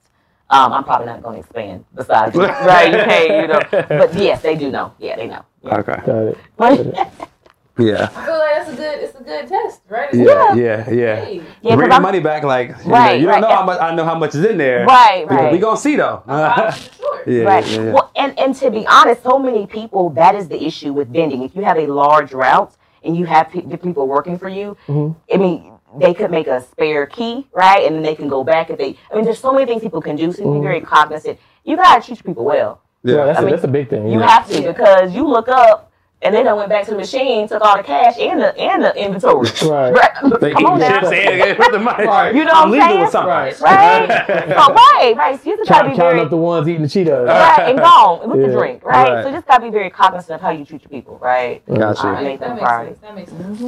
[0.52, 2.92] Um, I'm probably not going to expand besides, you, right?
[2.92, 3.62] You pay, you know.
[3.72, 4.94] But yes, they do know.
[5.00, 5.46] Yeah, they know.
[5.64, 5.78] Yeah.
[5.78, 6.02] Okay.
[6.06, 7.08] Got it.
[7.80, 8.10] Yeah.
[8.16, 10.14] I feel like that's a good, it's a good test, right?
[10.14, 10.54] Yeah.
[10.54, 10.90] Yeah.
[10.90, 11.26] Yeah.
[11.26, 13.82] Hey, Yeah, 'cause Bring the money back, like you, know, Right, don't know how much.
[13.82, 14.86] I know how much is in there.
[14.86, 15.52] Right, Because right.
[15.52, 16.22] We gonna see though.
[16.28, 16.74] I'm
[17.28, 17.66] yeah, Right.
[17.68, 17.92] yeah, yeah.
[17.94, 21.44] Well, and, and to be honest, so many people, that is the issue with vending.
[21.44, 25.18] If you have a large route and you have pe- people working for you, mm-hmm.
[25.34, 27.84] I mean, they could make a spare key, right?
[27.86, 30.02] And then they can go back if they, I mean, there's so many things people
[30.02, 30.32] can do.
[30.32, 30.64] So be mm-hmm.
[30.64, 31.40] very cognizant.
[31.64, 32.82] You got to treat people well.
[33.04, 34.08] Yeah, that's, I a, mean, that's a big thing.
[34.10, 34.30] You yeah.
[34.30, 35.89] have to because you look up
[36.22, 38.84] and then I went back to the machine, took all the cash and the and
[38.84, 39.48] the inventory.
[39.70, 39.94] Right.
[40.42, 41.00] They Come on eat now.
[41.00, 41.10] shit.
[41.10, 42.06] saying with the money.
[42.06, 42.36] Right.
[42.36, 43.02] You know I'm what I'm legal saying?
[43.02, 43.30] with something.
[43.30, 43.60] Right.
[43.62, 44.26] Right?
[44.50, 45.42] so, right, right.
[45.44, 47.26] So you just gotta Count, be counting very up the ones eating the Cheetos.
[47.28, 49.10] right and gone with the drink, right?
[49.14, 49.24] Right.
[49.24, 51.66] So you just gotta be very cognizant of how you treat your people, right?
[51.68, 52.02] Gotcha.
[52.08, 53.00] Uh, That make makes, them that makes sense.
[53.00, 53.60] That makes sense.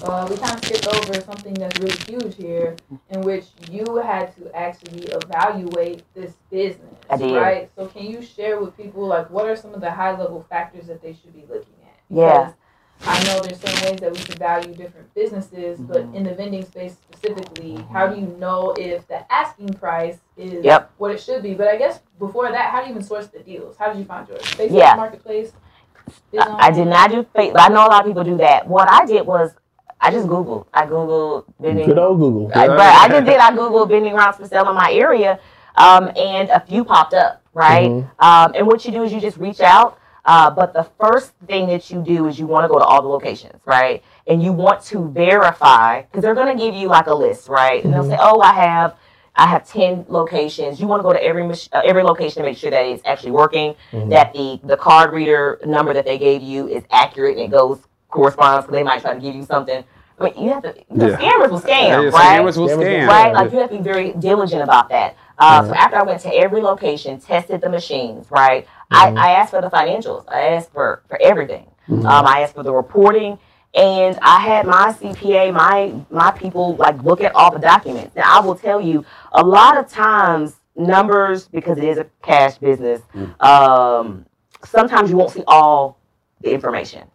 [0.00, 2.76] So uh, we kind of skipped over something that's really huge here,
[3.10, 7.34] in which you had to actually evaluate this business, I did.
[7.36, 7.70] right?
[7.76, 10.86] So can you share with people like what are some of the high level factors
[10.86, 11.73] that they should be looking at?
[12.10, 12.52] Yeah.
[13.06, 16.14] I know there's certain ways that we can value different businesses, but Mm-hmm.
[16.16, 20.90] in the vending space specifically, how do you know if the asking price is Yep.
[20.96, 21.54] what it should be?
[21.54, 23.76] But I guess before that, how do you even source the deals?
[23.76, 24.42] How did you find yours?
[24.42, 24.94] Facebook Yeah.
[24.94, 25.52] Marketplace.
[26.38, 28.66] I, I did not do fake, but I know a lot of people do that.
[28.68, 29.54] What I did was
[30.00, 30.66] I just Googled.
[30.72, 31.86] I Googled vending.
[31.86, 32.50] Good old Google.
[32.54, 33.38] I, but I just did.
[33.38, 35.40] I Googled vending routes for sale in my area,
[35.76, 37.90] um, and a few popped up, right?
[37.90, 38.10] Mhm.
[38.18, 39.98] Um, and what you do is you just reach out.
[40.24, 43.02] Uh, but the first thing that you do is you want to go to all
[43.02, 44.02] the locations, right?
[44.26, 47.84] And you want to verify because they're going to give you like a list, right?
[47.84, 48.96] And they'll say, "Oh, I have."
[49.36, 50.80] I have ten locations.
[50.80, 53.32] You want to go to every uh, every location to make sure that it's actually
[53.32, 57.50] working, that the the card reader number that they gave you is accurate and it
[57.50, 58.64] goes corresponds.
[58.64, 59.82] Because they might try to give you something.
[60.18, 60.72] But you have to.
[60.88, 61.16] The Yeah.
[61.16, 62.40] scammers will scam, Yeah, right?
[62.40, 63.08] scammers will Scammers scam.
[63.08, 63.32] right?
[63.34, 65.16] Like you have to be very diligent about that.
[65.36, 68.68] Uh, So after I went to every location, tested the machines, right?
[68.90, 70.24] I, I asked for the financials.
[70.28, 71.66] I asked for for everything.
[71.88, 73.38] Um, I asked for the reporting,
[73.74, 78.14] and I had my CPA, my my people like look at all the documents.
[78.16, 82.58] Now I will tell you, a lot of times numbers because it is a cash
[82.58, 83.02] business.
[83.40, 84.26] Um,
[84.64, 85.98] sometimes you won't see all
[86.40, 87.08] the information.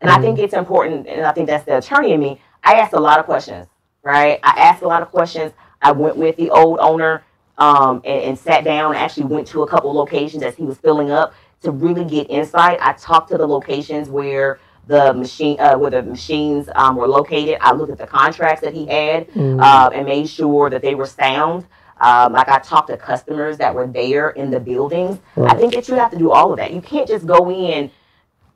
[0.00, 2.40] And I think it's important, and I think that's the attorney in me.
[2.62, 3.66] I asked a lot of questions,
[4.02, 4.38] right?
[4.42, 5.52] I asked a lot of questions.
[5.80, 7.24] I went with the old owner
[7.58, 8.94] um, and, and sat down.
[8.94, 12.78] Actually, went to a couple locations as he was filling up to really get insight.
[12.80, 17.56] I talked to the locations where the machine, uh, where the machines um, were located.
[17.60, 21.06] I looked at the contracts that he had uh, and made sure that they were
[21.06, 21.66] sound.
[22.00, 25.20] Um, like I talked to customers that were there in the buildings.
[25.36, 26.72] I think that you have to do all of that.
[26.72, 27.90] You can't just go in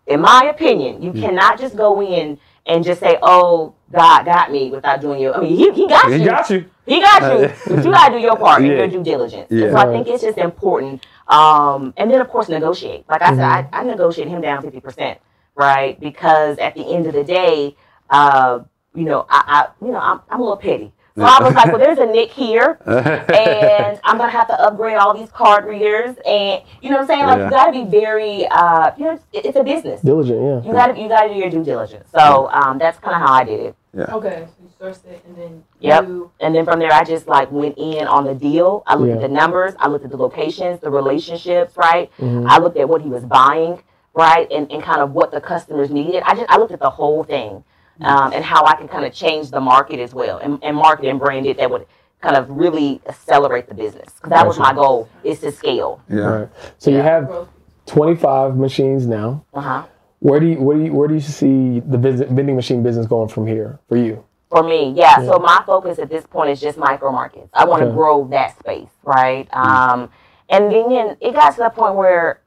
[0.09, 4.71] in my opinion, you cannot just go in and just say, "Oh, God got me,"
[4.71, 5.37] without doing your.
[5.37, 6.19] I mean, he, he got He you.
[6.21, 6.65] He got you.
[6.87, 7.53] He got you.
[7.67, 8.79] but you gotta do your part and Yeah.
[8.79, 9.51] your due diligence.
[9.51, 9.71] Yeah.
[9.71, 11.05] So I think it's just important.
[11.27, 13.05] Um, and then of course negotiate.
[13.09, 15.19] Like I said, I, I negotiated him down fifty percent,
[15.55, 15.99] right?
[15.99, 17.77] Because at the end of the day,
[18.11, 18.61] uh,
[18.95, 19.43] you know, I,
[19.81, 20.93] I you know, I'm, I'm a little petty.
[21.19, 24.97] So I was like, well, there's a nick here, and I'm gonna have to upgrade
[24.97, 27.27] all these card readers, and you know what I'm saying?
[27.27, 27.45] Like Yeah.
[27.47, 30.01] you gotta be very, uh, you know, it's, it's a business.
[30.01, 30.63] Diligent, yeah.
[30.69, 32.09] You gotta you gotta do your due diligence.
[32.15, 33.75] So um, that's kind of how I did it.
[33.95, 34.15] Yeah.
[34.15, 36.07] Okay, so you sourced it and then Yep.
[36.07, 38.85] you And then from there, I just like went in on the deal.
[38.87, 39.15] I looked Yeah.
[39.17, 39.75] at the numbers.
[39.81, 42.11] I looked at the locations, the relationships, right?
[42.21, 42.47] Mhm.
[42.49, 43.83] I looked at what he was buying,
[44.15, 46.23] right, and, and kind of what the customers needed.
[46.25, 47.65] I just I looked at the whole thing,
[48.01, 51.09] um, and how I can kind of change the market as well, and, and market
[51.09, 51.87] and brand it that would
[52.21, 54.13] kind of really accelerate the business.
[54.15, 56.03] Because that was my goal is to scale.
[56.09, 56.17] Yeah.
[56.19, 56.49] Right.
[56.79, 57.49] So you have
[57.87, 59.45] 25 machines now.
[59.55, 59.87] Uh huh.
[60.21, 63.07] Where do you where do you where do you see the visit, vending machine business
[63.07, 64.25] going from here for you?
[64.51, 65.25] For me, yeah.
[65.27, 67.49] So my focus at this point is just micro markets.
[67.53, 67.95] I want to Okay.
[67.95, 69.47] grow that space, right?
[69.53, 70.11] Um,
[70.49, 72.41] and then it got to the point where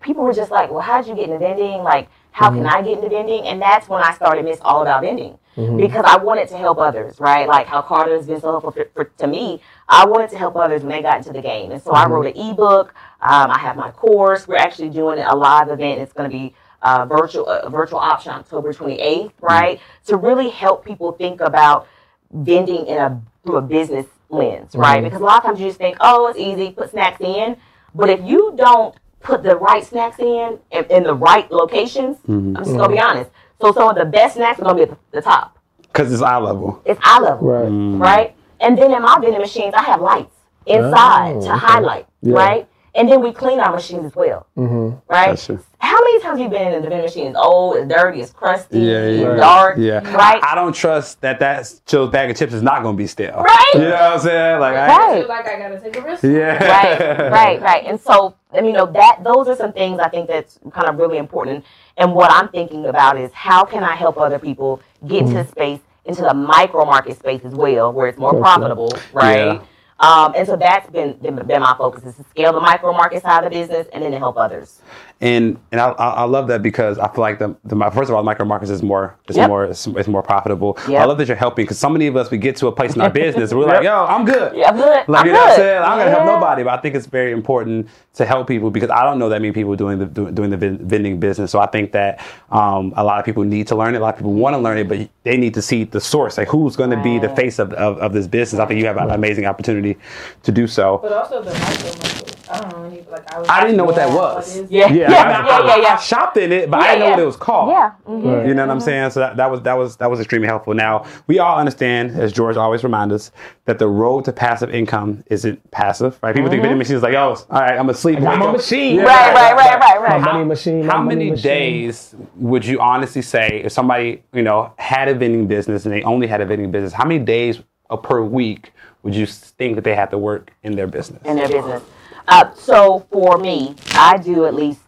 [0.00, 1.82] people were just like, "Well, how'd you get into vending?
[1.82, 2.68] Like, How can mm-hmm.
[2.68, 3.44] I get into vending?
[3.46, 5.76] And that's when I started Miss All About Vending mm-hmm.
[5.76, 7.48] because I wanted to help others, right?
[7.48, 9.60] Like how Carter has been so helpful for, for, to me.
[9.88, 12.26] I wanted to help others when they got into the game, and so I wrote
[12.26, 12.40] mm-hmm.
[12.40, 12.94] an ebook.
[13.20, 14.48] Um, I have my course.
[14.48, 16.00] We're actually doing a live event.
[16.00, 19.80] It's going to be uh, virtual, a virtual option October 28th, right?
[20.06, 21.86] To really help people think about
[22.30, 25.02] vending in a through a business lens, right?
[25.02, 27.56] Because a lot of times you just think, oh, it's easy, put snacks in.
[27.94, 32.56] But if you don't put the right snacks in in, in the right locations, mm-hmm.
[32.56, 33.10] I'm just gonna be mm-hmm.
[33.18, 33.30] honest.
[33.60, 35.58] So some of the best snacks are gonna be at the, the top.
[35.82, 36.80] Because it's eye level.
[36.84, 37.68] It's eye level, Right.
[37.68, 38.00] Mm.
[38.00, 38.36] right?
[38.60, 40.34] And then in my vending machines, I have lights
[40.66, 41.58] inside Oh, to okay.
[41.58, 42.34] highlight, Yeah.
[42.34, 42.68] right?
[42.94, 44.96] And then we clean our machines as well, Mm-hmm.
[45.08, 45.28] right?
[45.28, 45.62] That's true.
[45.78, 47.26] How many times you been in the vending machine?
[47.28, 49.30] It's old, it's dirty, it's crusty, Yeah, yeah.
[49.30, 50.12] it's dark, Yeah.
[50.14, 50.40] right?
[50.42, 53.42] I don't trust that that Chill's bag of chips is not going to be stale.
[53.42, 53.70] Right?
[53.74, 54.60] You know what I'm saying?
[54.60, 55.10] Like, I, Right.
[55.16, 56.22] I feel like I gotta take a risk.
[56.24, 56.64] yeah.
[56.64, 57.84] right, right, right.
[57.86, 60.88] And so, I mean, you know, that those are some things I think that's kind
[60.88, 61.64] of really important.
[61.96, 65.44] And what I'm thinking about is how can I help other people get into the
[65.46, 68.42] space, into the micro market space as well, where it's more Gotcha.
[68.42, 69.36] profitable, right?
[69.54, 69.62] Yeah.
[70.00, 73.22] Um, and so that's been, been been my focus is to scale the micro market
[73.22, 74.82] side of the business and then to help others.
[75.22, 78.08] And and I, I I love that because I feel like the, the my- first
[78.08, 79.48] of all micro markets is more it's Yep.
[79.48, 80.78] more it's, it's more profitable.
[80.88, 80.98] Yep.
[80.98, 82.94] I love that you're helping because so many of us we get to a place
[82.94, 84.56] in our business and we're like, yo, I'm good.
[84.56, 85.06] Yeah, I'm good.
[85.08, 85.56] Like I'm you know what I'm good.
[85.56, 85.82] saying?
[85.82, 89.04] I'm gonna help nobody, but I think it's very important to help people because I
[89.04, 91.50] don't know that many people doing the doing, doing the vending business.
[91.50, 93.98] So I think that um, a lot of people need to learn it.
[93.98, 96.38] A lot of people want to learn it, but they need to see the source,
[96.38, 98.58] like who's going to be the face of, of, of this business.
[98.58, 99.98] I think you have an amazing opportunity
[100.44, 100.98] to do so.
[101.02, 102.26] But also the micro muscle.
[102.52, 103.44] I don't know any like I.
[103.48, 104.54] I didn't know what that was.
[104.56, 105.94] What is- Yeah, Yeah, yeah, I, yeah, I- yeah, yeah.
[105.94, 107.10] I shopped in it, but I didn't know yeah.
[107.12, 107.70] what it was called.
[107.70, 107.92] Yeah.
[108.08, 108.48] mhm.
[108.48, 109.10] You know what I'm saying?
[109.10, 110.74] So that, that was that was that was extremely helpful.
[110.74, 113.30] Now we all understand, as George always reminds us,
[113.66, 116.34] that the road to passive income isn't passive, right?
[116.34, 118.18] People think vending machines like, oh, all right, I'm asleep.
[118.18, 118.56] I got my Wake up.
[118.56, 118.96] machine.
[118.96, 119.02] Yeah.
[119.04, 120.32] Right, right, right, right, My right.
[120.34, 120.86] money machine.
[120.86, 121.42] my How money many machine.
[121.44, 126.02] days would you honestly say if somebody you know had a vending business and they
[126.02, 126.92] only had a vending business?
[126.92, 127.60] How many days
[127.90, 131.22] uh, per week would you think that they have to work in their business?
[131.24, 131.82] in their business.
[132.30, 134.80] Uh, so for me, I do at least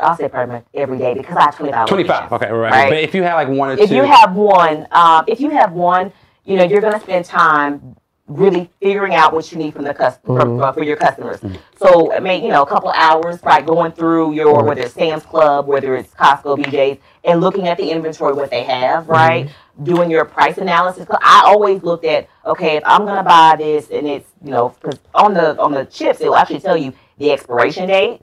[0.00, 2.32] I'll say pretty much every day because I have 25 25.
[2.32, 2.70] Okay, right.
[2.70, 2.90] Right.
[2.90, 5.50] But if you had like one or If two, you have one, um, if you
[5.50, 6.12] have one,
[6.44, 7.96] you know you're going to spend time
[8.28, 8.86] really mm-hmm.
[8.86, 10.60] figuring out what you need from the cus- for, mm-hmm.
[10.60, 11.40] for, for your customers.
[11.40, 11.56] Mm-hmm.
[11.76, 15.24] So I mean, you know, a couple hours, right, going through your whether it's Sam's
[15.24, 19.50] Club, whether it's Costco, BJ's, and looking at the inventory what they have, right,
[19.82, 21.06] doing your price analysis.
[21.10, 24.74] I always looked at okay, if I'm going to buy this, and it's you know,
[24.80, 28.20] because on the on the chips it will actually tell you the expiration date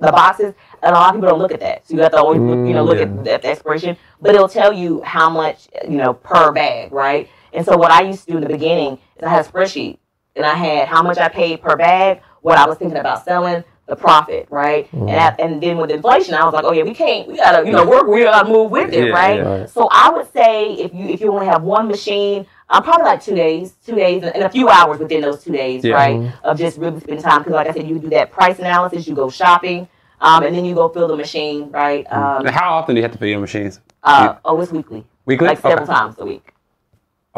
[0.00, 1.86] the boxes, and a lot of people don't look at that.
[1.86, 4.34] So you have to always look, you know, look at, the, at the expiration, but
[4.34, 7.28] it'll tell you how much, you know, per bag, right?
[7.52, 9.98] And so what I used to do in the beginning I had a spreadsheet,
[10.36, 13.64] and I had how much I paid per bag, what I was thinking about selling,
[13.86, 14.86] the profit, right?
[14.92, 17.64] And I, and then with inflation, I was like, oh yeah, we can't, we gotta,
[17.66, 19.36] you know, work, we gotta move with it, Yeah, right?
[19.38, 19.42] yeah.
[19.60, 19.70] Right.
[19.70, 23.22] So I would say if you if you only have one machine, um, probably like
[23.22, 25.94] two days, two days, and a few hours within those two days, Yeah.
[25.94, 26.32] right?
[26.44, 29.14] Of just really spending time because, like I said, you do that price analysis, you
[29.14, 29.88] go shopping,
[30.20, 32.06] um, and then you go fill the machine, right?
[32.12, 33.80] Um, how often do you have to fill your machines?
[34.02, 35.48] uh, oh, it's weekly, Weekly?
[35.48, 35.92] like several Okay.
[35.94, 36.52] times a week.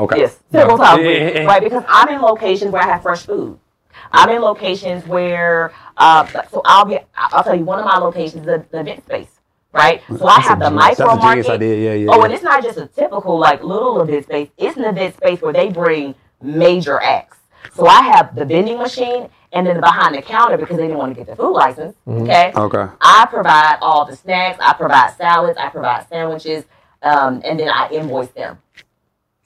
[0.01, 0.19] Okay.
[0.21, 1.45] Yes, several times Yeah, yeah, yeah.
[1.45, 1.63] right?
[1.63, 3.59] Because I'm in locations where I have fresh food.
[4.13, 8.41] I'm in locations where, uh, so I'll be, I'll tell you, one of my locations
[8.43, 9.29] is the, the event space,
[9.73, 10.03] right?
[10.19, 11.49] So I have the That's micro a market.
[11.49, 11.77] idea.
[11.77, 12.11] Yeah, yeah.
[12.11, 12.25] Oh, yeah.
[12.25, 14.49] and it's not just a typical like little event space.
[14.57, 17.37] It's an event space where they bring major acts.
[17.75, 21.15] So I have the vending machine and then behind the counter because they didn't want
[21.15, 21.95] to get the food license.
[22.09, 22.53] Okay.
[22.57, 22.87] Okay.
[23.01, 24.59] I provide all the snacks.
[24.61, 25.59] I provide salads.
[25.59, 26.65] I provide sandwiches,
[27.03, 28.59] um, and then I invoice them.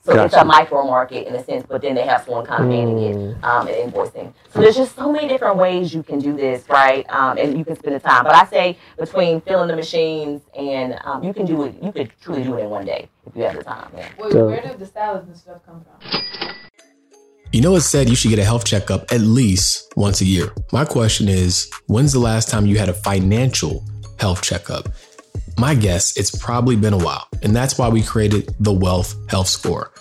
[0.05, 2.69] So it's a micro market in a sense, but then they have someone kind of
[2.69, 4.33] manning it um, and invoicing.
[4.53, 7.09] So there's just so many different ways you can do this, right?
[7.09, 8.23] Um, and you can spend the time.
[8.23, 11.73] But I say between filling the machines and um, you can do it.
[11.81, 13.89] You could truly do it in one day if you have the time.
[13.97, 14.07] Yeah.
[14.19, 16.51] Wait, So- where did the salads and stuff come from?
[17.51, 20.51] You know, it's said you should get a health checkup at least once a year.
[20.71, 23.83] My question is when's the last time you had a financial
[24.19, 24.89] health checkup?
[25.57, 29.47] My guess, it's probably been a while, and that's why we created the Wealth Health
[29.47, 29.91] Score.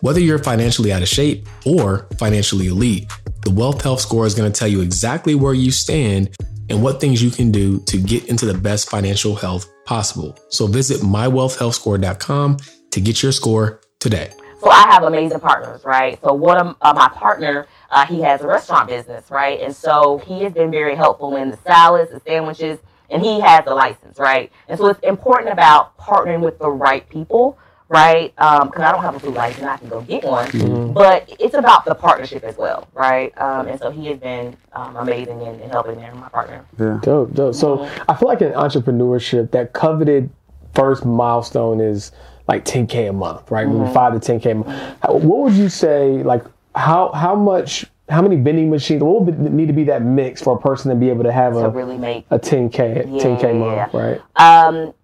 [0.00, 3.10] Whether you're financially out of shape or financially elite,
[3.42, 6.34] the Wealth Health Score is going to tell you exactly where you stand
[6.68, 10.36] and what things you can do to get into the best financial health possible.
[10.48, 12.56] So visit mywealthhealthscore.com
[12.90, 14.30] to get your score today.
[14.60, 16.18] So I have amazing partners, right?
[16.20, 19.60] So one of uh, my partner, uh, he has a restaurant business, right?
[19.60, 23.64] And so he has been very helpful in the salads, the sandwiches, and he has
[23.66, 24.50] a license, right?
[24.68, 28.34] And so it's important about partnering with the right people, right?
[28.34, 31.84] Because I don't have a food license, I can go get one, but it's about
[31.84, 33.36] the partnership as well, right?
[33.40, 36.64] Um, and so he has been um, amazing in, in helping there, my partner.
[36.78, 36.98] Yeah.
[37.02, 37.54] Dope, dope.
[37.54, 40.30] So I feel like in entrepreneurship, that coveted
[40.74, 42.12] first milestone is
[42.48, 43.66] like 10k a month, right?
[43.66, 43.82] Mm-hmm.
[43.82, 44.50] Maybe Five to 10k.
[44.50, 45.24] A month.
[45.24, 46.22] What would you say?
[46.22, 47.86] Like how how much?
[48.08, 49.02] How many vending machines?
[49.02, 51.54] What would need to be that mix for a person to be able to have
[51.54, 54.20] to a really make a 10k 10k month, right?
[54.36, 54.94] Um,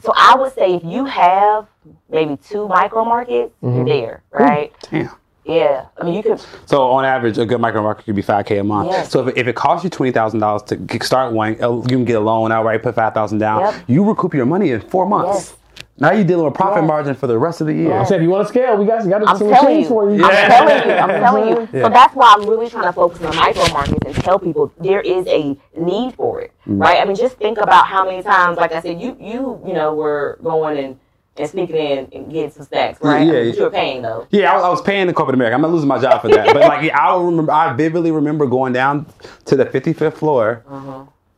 [0.00, 1.66] so I would say if you have
[2.08, 3.76] maybe two micro markets, Mm-hmm.
[3.76, 4.72] you're there, right?
[4.90, 5.10] Damn.
[5.44, 5.86] Yeah.
[6.00, 6.40] I mean, you could.
[6.66, 8.90] So on average, a good micro market could be five k a month.
[8.90, 9.10] Yes.
[9.10, 12.04] So if, if it costs you twenty thousand dollars to start one, uh, you can
[12.04, 13.60] get a loan outright, put five thousand down.
[13.60, 13.74] Yep.
[13.88, 15.50] You recoup your money in four months.
[15.50, 15.56] Yes.
[15.98, 16.88] Now you're dealing with profit Yes.
[16.88, 17.92] margin for the rest of the year.
[17.94, 19.82] I said, if you want to scale, we got we got I'm some telling machines
[19.84, 19.88] you.
[19.88, 20.24] for you.
[20.24, 20.94] I'm telling you.
[20.94, 21.68] I'm telling you.
[21.72, 21.82] Yeah.
[21.84, 25.00] So that's why I'm really trying to focus on micro markets and tell people there
[25.00, 26.80] is a need for it, Mm.
[26.82, 27.00] right?
[27.00, 29.94] I mean, just think about how many times, like I said, you you you know
[29.94, 30.98] were going and
[31.38, 33.26] and sneaking in and getting some snacks, right?
[33.26, 33.52] Yeah, I yeah.
[33.54, 34.26] you were paying though.
[34.30, 35.54] Yeah, I, I was paying in corporate America.
[35.54, 36.46] I'm not losing my job for that.
[36.46, 39.06] But like, I remember, I vividly remember going down
[39.46, 40.62] to the 55th floor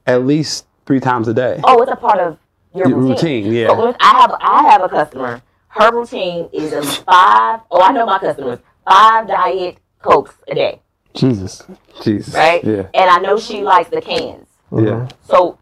[0.07, 1.61] at least three times a day.
[1.65, 2.39] Oh, it's a part of
[2.75, 3.45] your Your routine.
[3.45, 3.69] routine, yeah.
[3.69, 5.43] So I have I have a customer.
[5.69, 7.61] Her routine is at least five.
[7.71, 8.59] Oh, I know my customers.
[8.87, 10.81] Five diet cokes a day,
[11.15, 11.63] Jesus.
[12.03, 12.35] Jesus.
[12.35, 12.63] right?
[12.65, 12.89] Yeah.
[12.95, 14.47] And I know she likes the cans.
[14.73, 14.79] Yeah.
[14.79, 15.09] Uh-huh.
[15.25, 15.59] So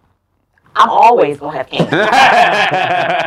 [0.77, 1.90] I'm always gonna have cans,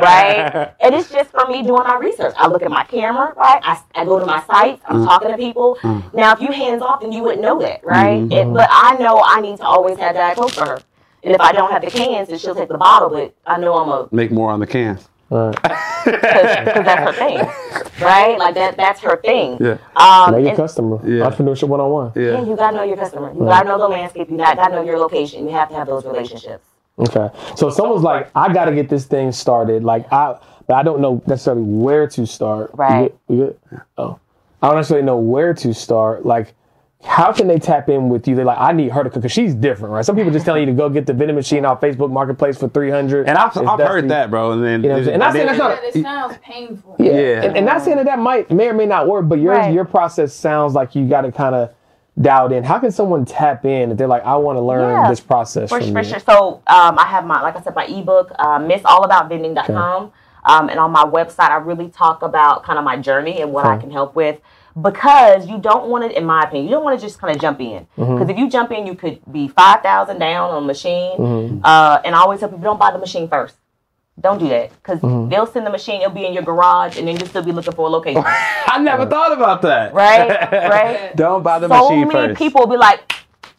[0.01, 0.71] right?
[0.79, 2.35] And it's just for me doing my research.
[2.37, 3.59] I look at my camera, right?
[3.63, 4.81] I, I go to my sites.
[4.87, 5.05] I'm mm.
[5.05, 5.77] talking to people.
[5.81, 6.13] Mm.
[6.13, 8.21] Now, if you hands off, then you wouldn't know that, right?
[8.21, 8.31] Mm-hmm.
[8.31, 10.79] And- but I know I need to always have Diet Coke for her.
[11.23, 13.09] And if I don't have the cans, then she'll take the bottle.
[13.09, 15.07] But I know I'm a Make more on the cans.
[15.31, 15.61] All right.
[16.05, 16.21] because
[16.85, 17.37] that's her thing,
[18.03, 18.37] right?
[18.39, 19.57] Like that that's her thing.
[19.59, 19.77] Yeah.
[19.95, 20.99] Um, Know your and- customer.
[21.07, 21.29] Yeah.
[21.29, 22.11] Entrepreneurship one on one.
[22.15, 22.43] yeah, Yeah.
[22.45, 23.31] you gotta know your customer.
[23.33, 24.29] You gotta know the landscape.
[24.31, 25.43] You gotta know your location.
[25.45, 26.65] You have to have those relationships.
[26.97, 27.29] Okay.
[27.55, 29.83] So someone's like, I got to get this thing started.
[29.85, 32.71] Like I, but I don't know necessarily where to start.
[32.71, 33.13] You Right.
[33.27, 33.35] good?
[33.37, 33.81] You good?
[33.97, 34.19] Oh,
[34.61, 36.25] I don't necessarily know where to start.
[36.25, 36.53] Like,
[37.03, 38.35] how can they tap in with you?
[38.35, 40.03] They're like, I need her to cook because she's different, right?
[40.03, 42.67] Some people just telling you to go get the vending machine off Facebook Marketplace for
[42.67, 43.27] three hundred.
[43.29, 44.51] And I've, I've heard that, bro.
[44.51, 45.13] And then, You know what I'm saying?
[45.15, 46.97] And I say that's not- it sounds painful.
[46.99, 47.11] Yeah.
[47.13, 47.43] Yeah.
[47.43, 49.73] And, and not saying that that might may or may not work, but your Right.
[49.73, 51.73] your process sounds like you got to kind of
[52.19, 52.65] dialed in.
[52.65, 55.09] How can someone tap in if they're like, I want to learn Yeah.
[55.09, 56.03] this process For, from for you?
[56.09, 56.19] sure.
[56.19, 60.11] So um, I have my, like I said, my ebook, uh, missallaboutVending.com.
[60.45, 63.65] Um, and on my website, I really talk about kind of my journey and what
[63.65, 64.39] I can help with.
[64.79, 67.41] Because you don't want it, in my opinion, you don't want to just kind of
[67.41, 67.87] jump in.
[67.95, 68.29] Because Mm-hmm.
[68.29, 71.17] if you jump in, you could be five thousand down on a machine.
[71.17, 71.59] Mm-hmm.
[71.63, 73.55] Uh, and I always tell people, don't buy the machine first.
[74.19, 75.29] Don't do that because Mm-hmm.
[75.29, 76.01] they'll send the machine.
[76.01, 78.23] It'll be in your garage, and then you'll still be looking for a location.
[78.27, 79.93] I never thought about that.
[79.93, 80.29] right?
[80.51, 81.15] Right?
[81.15, 82.37] Don't buy the so machine many first.
[82.37, 82.99] people will be like,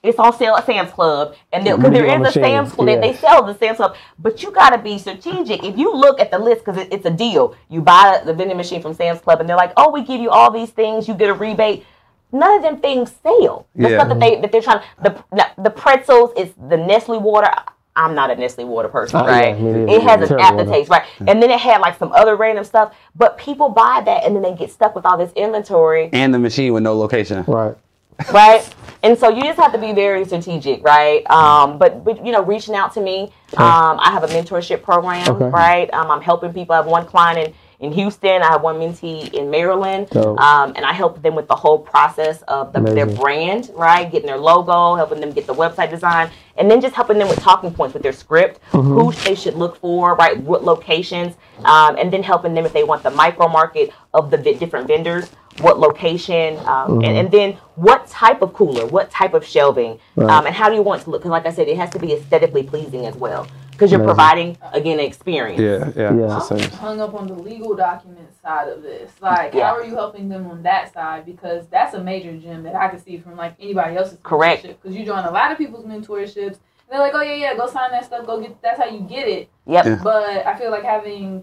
[0.02, 2.88] it's on sale at Sam's Club, and because there Video is a machines, Sam's Club,
[2.88, 3.00] yeah.
[3.00, 5.62] they, they sell the Sam's Club, but you got to be strategic.
[5.64, 8.56] If you look at the list, because it, it's a deal, you buy the vending
[8.56, 11.14] machine from Sam's Club, and they're like, oh, we give you all these things, you
[11.14, 11.84] get a rebate.
[12.32, 13.66] None of them things sell.
[13.74, 13.96] The Yeah.
[13.98, 15.20] stuff that they that they're trying the
[15.58, 17.50] the pretzels is the Nestle water.
[17.96, 19.60] I'm not a Nestle water person, oh, yeah, right?
[19.60, 19.92] me neither.
[19.92, 20.60] it has an Terrible water.
[20.60, 21.02] aftertaste, right?
[21.26, 24.42] And then it had like some other random stuff, but people buy that and then
[24.44, 27.44] they get stuck with all this inventory and the machine with no location.
[27.48, 27.74] Right.
[28.32, 28.74] Right?
[29.02, 31.28] And so you just have to be very strategic, right?
[31.30, 33.32] Um, but, but you know, reaching out to me.
[33.56, 35.46] Um, I have a mentorship program, Okay.
[35.46, 35.92] right?
[35.92, 36.74] Um, I'm helping people.
[36.74, 38.42] I have one client in, in Houston.
[38.42, 42.42] I have one mentee in Maryland, um, and I help them with the whole process
[42.42, 44.10] of the, their brand, right?
[44.10, 47.40] Getting their logo, helping them get the website design, and then just helping them with
[47.40, 48.92] talking points with their script, Mm-hmm.
[48.92, 50.36] who they should look for, right?
[50.38, 54.36] What locations, um, and then helping them if they want the micro market of the
[54.36, 55.28] vi- different vendors,
[55.60, 57.04] what location, um, Mm-hmm.
[57.04, 60.30] and, and then what type of cooler, what type of shelving, Right.
[60.30, 61.22] um, and how do you want it to look?
[61.22, 63.46] Because, like I said, it has to be aesthetically pleasing as well,
[63.80, 65.58] because you're providing again an experience.
[65.58, 66.14] Yeah, yeah.
[66.14, 66.36] Yeah.
[66.36, 66.70] I'm same.
[66.72, 69.10] hung up on the legal document side of this.
[69.22, 69.68] Like, Yeah.
[69.68, 71.24] how are you helping them on that side?
[71.24, 74.64] Because that's a major gem that I could see from like anybody else's Correct.
[74.64, 76.36] Because you join a lot of people's mentorships.
[76.36, 78.26] And they're like, oh yeah, yeah, go sign that stuff.
[78.26, 78.60] Go get.
[78.60, 79.48] That's how you get it.
[79.66, 79.84] Yep.
[79.86, 80.00] Yeah.
[80.02, 81.42] But I feel like having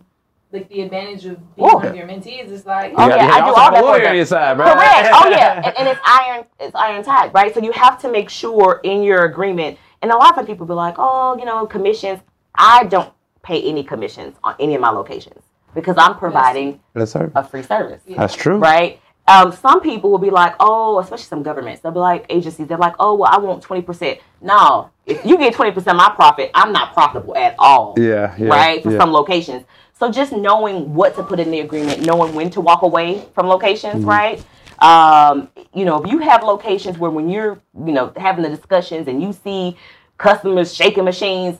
[0.54, 1.74] like the advantage of being Ooh.
[1.74, 3.76] one of your mentees is like, Oh, You got- yeah, I do all have a
[3.78, 4.10] that lawyer work.
[4.10, 4.66] on your side, bro.
[4.68, 5.10] Correct.
[5.12, 6.46] Oh yeah, and, and it's iron.
[6.60, 7.52] It's iron tight, right?
[7.52, 9.80] So you have to make sure in your agreement.
[10.04, 12.20] And a lot of people be like, "Oh, you know, commissions."
[12.58, 15.44] I don't pay any commissions on any of my locations
[15.74, 17.32] because I'm providing her.
[17.36, 18.58] a free service, That's true.
[18.58, 19.00] right?
[19.30, 21.82] Um, some people will be like, "Oh," especially some governments.
[21.82, 22.66] They'll be like agencies.
[22.68, 25.98] They're like, "Oh, well, I want twenty percent." No, if you get twenty percent of
[25.98, 28.48] my profit, I'm not profitable at all Yeah, yeah.
[28.48, 28.82] right?
[28.82, 28.98] For yeah.
[28.98, 29.66] some locations.
[30.00, 33.48] So just knowing what to put in the agreement, knowing when to walk away from
[33.48, 34.10] locations, Mm-hmm.
[34.10, 34.46] right?
[34.80, 39.08] Um, you know, if you have locations where when you're, you know, having the discussions
[39.10, 39.76] and you see
[40.18, 41.58] customers shaking machines,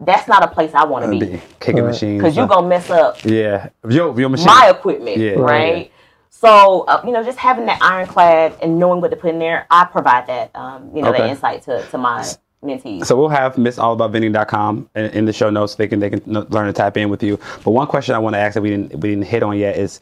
[0.00, 1.90] that's not a place I want to Be be kicking Right.
[1.92, 2.20] machines.
[2.22, 3.68] because you're gonna mess up Yeah.
[3.88, 4.46] Your, your machine.
[4.46, 5.32] my equipment, Yeah.
[5.38, 5.90] right?
[6.30, 9.66] So uh, you know, just having that ironclad and knowing what to put in there,
[9.70, 11.18] I provide that, um, you know, Okay.
[11.22, 12.22] that insight to, to my
[12.62, 13.06] mentees.
[13.06, 15.72] So we'll have missallaboutvending.com in, in the show notes.
[15.72, 17.38] So they can they can learn to tap in with you.
[17.64, 19.76] But one question I want to ask that we didn't we didn't hit on yet
[19.78, 20.00] is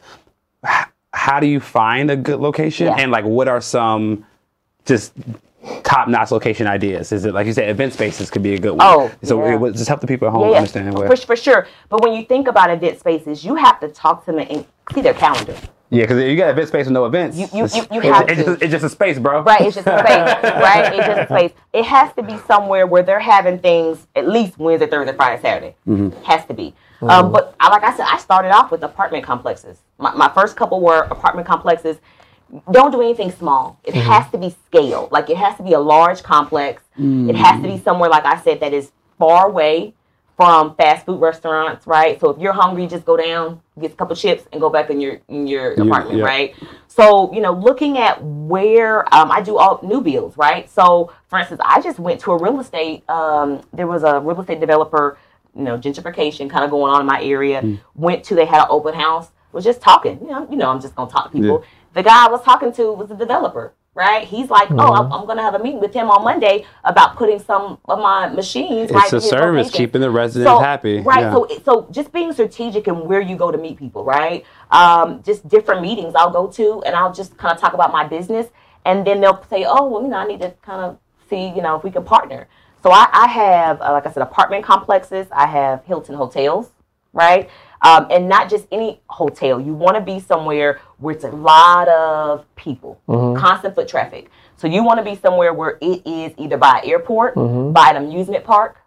[1.13, 2.95] how do you find a good location Yeah.
[2.97, 4.25] and like what are some
[4.85, 5.13] just
[5.83, 7.11] top notch location ideas?
[7.11, 8.81] Is it like you said, event spaces could be a good one.
[8.81, 9.53] Oh, so yeah.
[9.53, 11.07] it would just help the people at home yeah, understand where.
[11.07, 11.67] for, for sure.
[11.89, 15.01] But when you think about event spaces, you have to talk to them and see
[15.01, 15.55] their calendar.
[15.89, 17.37] Yeah, because you got event space with no events.
[17.37, 18.45] You- you- you- you it's- have it's to.
[18.45, 19.41] just, it's just a space, bro.
[19.43, 20.07] Right, it's just a space.
[20.43, 21.51] right, it's just a space.
[21.71, 25.75] It has to be somewhere where they're having things at least Wednesday, Thursday, Friday, Saturday.
[26.25, 26.73] Has to be.
[27.03, 29.77] Um, but like I said, I started off with apartment complexes.
[29.99, 31.97] My, my first couple were apartment complexes.
[32.71, 33.79] Don't do anything small.
[33.83, 35.11] It has to be scaled.
[35.11, 36.83] Like it has to be a large complex.
[37.29, 39.93] It has to be somewhere, like I said, that is far away
[40.35, 42.19] from fast food restaurants, right?
[42.19, 44.99] So if you're hungry, just go down, get a couple chips, and go back in
[44.99, 46.25] your in your apartment, yeah.
[46.25, 46.55] right?
[46.87, 50.69] So you know, looking at where um, I do all new builds, right?
[50.69, 53.07] So for instance, I just went to a real estate.
[53.09, 55.17] Um, there was a real estate developer,
[55.55, 57.79] you know, gentrification kind of going on in my area.
[57.95, 59.29] Went to they had an open house.
[59.51, 60.19] Was just talking.
[60.19, 61.63] You know, you know, I'm just gonna talk to people.
[61.93, 63.73] The guy I was talking to was a developer.
[63.95, 67.15] Right, he's like, oh, I'm, I'm gonna have a meeting with him on Monday about
[67.15, 68.89] putting some of my machines.
[68.91, 69.77] It's in a service, location.
[69.85, 71.01] keeping the residents So- happy.
[71.01, 71.19] Right.
[71.19, 71.31] Yeah.
[71.31, 74.43] So, so just being strategic in where you go to meet people, right?
[74.71, 78.03] Um, just different meetings I'll go to, and I'll just kind of talk about my
[78.07, 78.47] business,
[78.83, 80.97] and then they'll say, "Oh, well, you know, I need to kind of
[81.29, 82.47] see, you know, if we can partner."
[82.81, 85.27] So I, I have, uh, like I said, apartment complexes.
[85.31, 86.71] I have Hilton hotels,
[87.13, 87.47] right?
[87.83, 89.59] Um, and not just any hotel.
[89.59, 92.99] You want to be somewhere where it's a lot of people,
[93.35, 94.29] constant foot traffic.
[94.55, 97.35] So you want to be somewhere where it is either by an airport,
[97.73, 98.77] by an amusement park,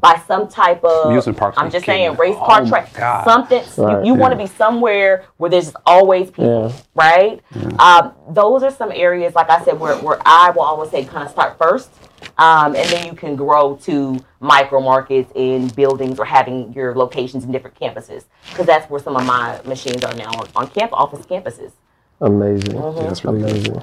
[0.00, 1.94] by some type of Amusement parks I'm just king.
[2.06, 3.62] saying race Oh car my track, something.
[3.78, 4.04] Right.
[4.04, 6.76] You, you want to be somewhere where there's always people, Yeah.
[6.94, 7.40] right?
[7.80, 11.24] Um, those are some areas, like I said, where, where I will always say kind
[11.24, 11.90] of start first,
[12.38, 17.44] um, and then you can grow to micro markets in buildings or having your locations
[17.44, 20.92] in different campuses, because that's where some of my machines are now on, on camp
[20.92, 21.72] office campuses.
[22.20, 22.80] Amazing.
[22.96, 23.50] that's really good.
[23.52, 23.82] Amazing.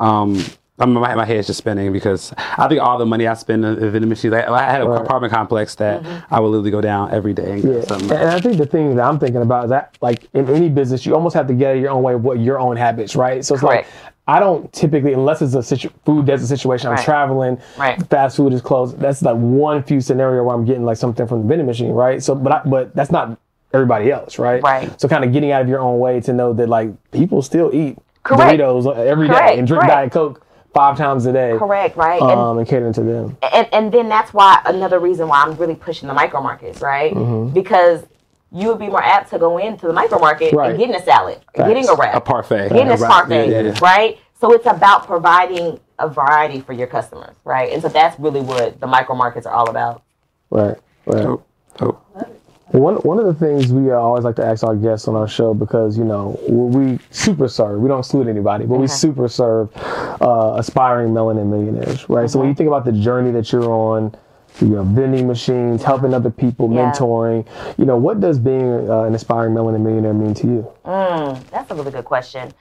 [0.00, 0.44] um, I mean,
[0.86, 4.08] my, my head's just spinning because I think all the money I spend in vending
[4.08, 4.34] machines.
[4.34, 5.00] I, I had an Right.
[5.00, 6.34] apartment complex that Mm-hmm.
[6.34, 7.72] I would literally go down every day and Yeah.
[7.74, 8.10] get something.
[8.10, 11.04] And I think the thing that I'm thinking about is that, like in any business,
[11.06, 13.14] you almost have to get out of your own way of what your own habits,
[13.16, 13.44] right?
[13.44, 13.86] So it's Correct.
[13.88, 17.04] like I don't typically, unless it's a situ- food desert situation, I'm Right.
[17.04, 18.00] traveling, Right.
[18.08, 18.98] fast food is closed.
[19.00, 22.22] That's like one few scenario where I'm getting like something from the vending machine, right?
[22.22, 23.36] So, but I, but that's not
[23.74, 24.62] everybody else, right?
[24.62, 25.00] Right.
[25.00, 27.70] So kind of getting out of your own way to know that like people still
[27.74, 28.60] eat Correct.
[28.60, 29.96] burritos every day Correct, and drink correct.
[29.96, 31.54] Diet Coke five times a day.
[31.58, 32.20] Correct, right?
[32.20, 33.36] And- Um, and catering to them.
[33.52, 37.12] and and then that's why another reason why I'm really pushing the micro markets, right?
[37.52, 38.04] Because
[38.50, 40.70] you would be more apt to go into the micro market Right.
[40.70, 42.68] and getting a salad, getting a wrap, A parfait.
[42.68, 43.10] getting a Right.
[43.10, 43.74] parfait, Yeah, yeah.
[43.82, 44.18] right?
[44.40, 47.72] So it's about providing a variety for your customers, right?
[47.72, 50.02] And so that's really what the micro markets are all about.
[50.50, 50.76] Right.
[51.06, 51.24] Right.
[51.26, 51.40] Oh,
[51.80, 51.96] oh.
[52.72, 55.28] One one of the things we uh, always like to ask our guests on our
[55.28, 57.80] show because you know we super serve.
[57.80, 62.30] We don't exclude anybody, but we super serve uh, aspiring melanin millionaires, right?
[62.30, 64.14] So when you think about the journey that you're on,
[64.60, 66.90] you know, vending machines, helping other people, Yeah.
[66.92, 67.46] mentoring,
[67.76, 70.72] you know, what does being uh, an aspiring melanin millionaire mean to you?
[70.84, 72.52] That's a really good question.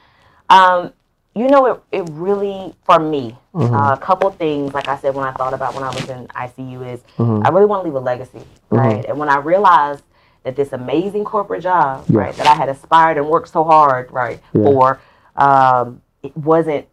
[0.49, 0.91] Um,
[1.36, 3.36] you know, it, it really, for me,
[3.73, 6.27] uh, a couple things, like I said, when I thought about when I was in
[6.27, 7.03] ICU, is
[7.43, 9.05] I really want to leave a legacy, right?
[9.05, 10.03] And when I realized
[10.43, 14.39] that this amazing corporate job, right, that I had aspired and worked so hard, right,
[14.51, 14.99] for,
[15.38, 16.86] um, it wasn't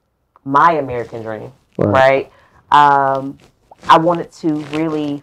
[0.45, 1.53] my American dream,
[1.91, 2.31] right?
[2.71, 3.39] Um,
[3.89, 5.23] I wanted to really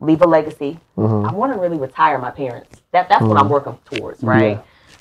[0.00, 0.78] leave a legacy.
[1.26, 2.82] I want to really retire my parents.
[2.92, 4.58] That that's what I'm working towards, right?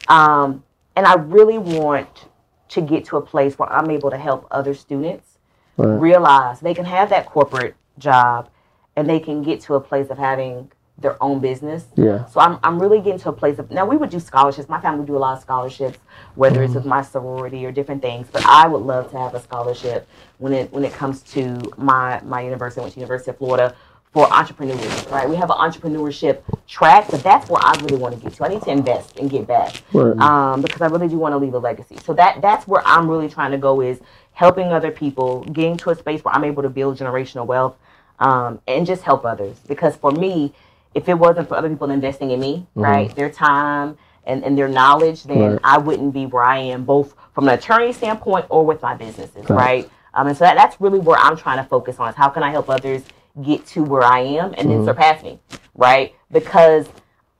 [0.07, 0.63] Um,
[0.95, 2.25] and I really want
[2.69, 5.37] to get to a place where I'm able to help other students
[5.77, 8.49] realize they can have that corporate job
[8.95, 11.85] and they can get to a place of having their own business.
[11.95, 12.25] Yeah.
[12.25, 14.67] So I'm, I'm really getting to a place of now we would do scholarships.
[14.67, 15.99] My family would do a lot of scholarships,
[16.33, 16.79] whether it's mm-hmm.
[16.79, 18.27] with my sorority or different things.
[18.31, 20.07] But I would love to have a scholarship
[20.39, 22.81] when it when it comes to my my university.
[22.81, 23.75] I went to University of Florida
[24.17, 25.05] for entrepreneurs.
[25.11, 28.45] Right, we have an entrepreneurship track, but that's where I really want to get to.
[28.45, 30.17] I need to invest and get back Right.
[30.17, 31.97] um, because I really do want to leave a legacy.
[32.03, 33.99] So that that's where I'm really trying to go is
[34.31, 37.75] helping other people, getting to a space where I'm able to build generational wealth
[38.19, 39.59] um, and just help others.
[39.67, 40.51] Because for me,
[40.95, 44.67] if it wasn't for other people investing in me, right, their time and, and their
[44.67, 45.51] knowledge, then Mm-hmm.
[45.53, 45.59] Right.
[45.63, 49.47] I wouldn't be where I am, both from an attorney standpoint or with my businesses,
[49.47, 49.87] right?
[50.15, 52.41] Um, and so that, that's really where I'm trying to focus on is how can
[52.41, 53.03] I help others
[53.43, 54.69] get to where I am and Mm-hmm.
[54.69, 55.39] then surpass me,
[55.75, 56.13] right?
[56.31, 56.87] Because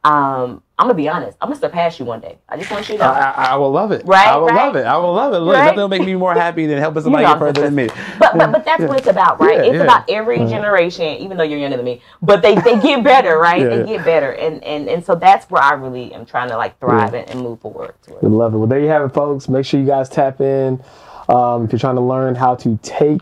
[0.03, 1.37] um, I'm gonna be honest.
[1.41, 2.37] I'm gonna surpass you one day.
[2.47, 3.11] I just want you to know.
[3.11, 4.03] I, I, I will love it.
[4.05, 4.55] Right, I will right.
[4.55, 4.85] love it.
[4.85, 5.39] I will love it.
[5.39, 5.65] Look, Right.
[5.65, 7.89] nothing will make me more happy than helping somebody know further than me.
[8.19, 9.57] But but, but that's what it's about, right?
[9.57, 9.83] Yeah, it's yeah.
[9.83, 12.01] about every generation, even though you're younger than me.
[12.21, 13.61] But they, they get better, right?
[13.61, 13.97] Yeah, they yeah.
[13.97, 17.13] get better, and, and and so that's where I really am trying to like thrive
[17.13, 17.95] and, and move forward.
[18.03, 18.57] To We love it.
[18.59, 19.49] Well, there you have it, folks.
[19.49, 20.81] Make sure you guys tap in.
[21.27, 23.21] Um, if you're trying to learn how to take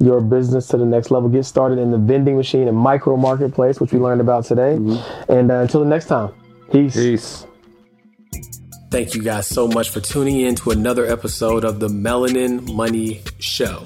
[0.00, 3.80] your business to the next level, get started in the vending machine and micro marketplace,
[3.80, 4.74] which we learned about today.
[5.28, 6.32] And uh, until the next time,
[6.72, 6.94] peace.
[6.94, 7.46] Peace.
[8.90, 13.20] Thank you guys so much for tuning in to another episode of the Melanin Money
[13.38, 13.84] Show.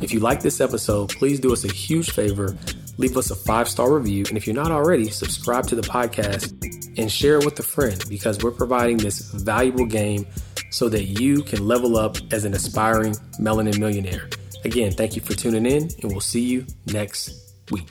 [0.00, 2.56] If you like this episode, please do us a huge favor.
[2.96, 4.24] Leave us a five star review.
[4.28, 6.52] And if you're not already, subscribe to the podcast
[6.96, 10.26] and share it with a friend because we're providing this valuable game
[10.70, 14.30] so that you can level up as an aspiring melanin millionaire.
[14.66, 17.86] Again, thank you for tuning in, and we'll see you next week.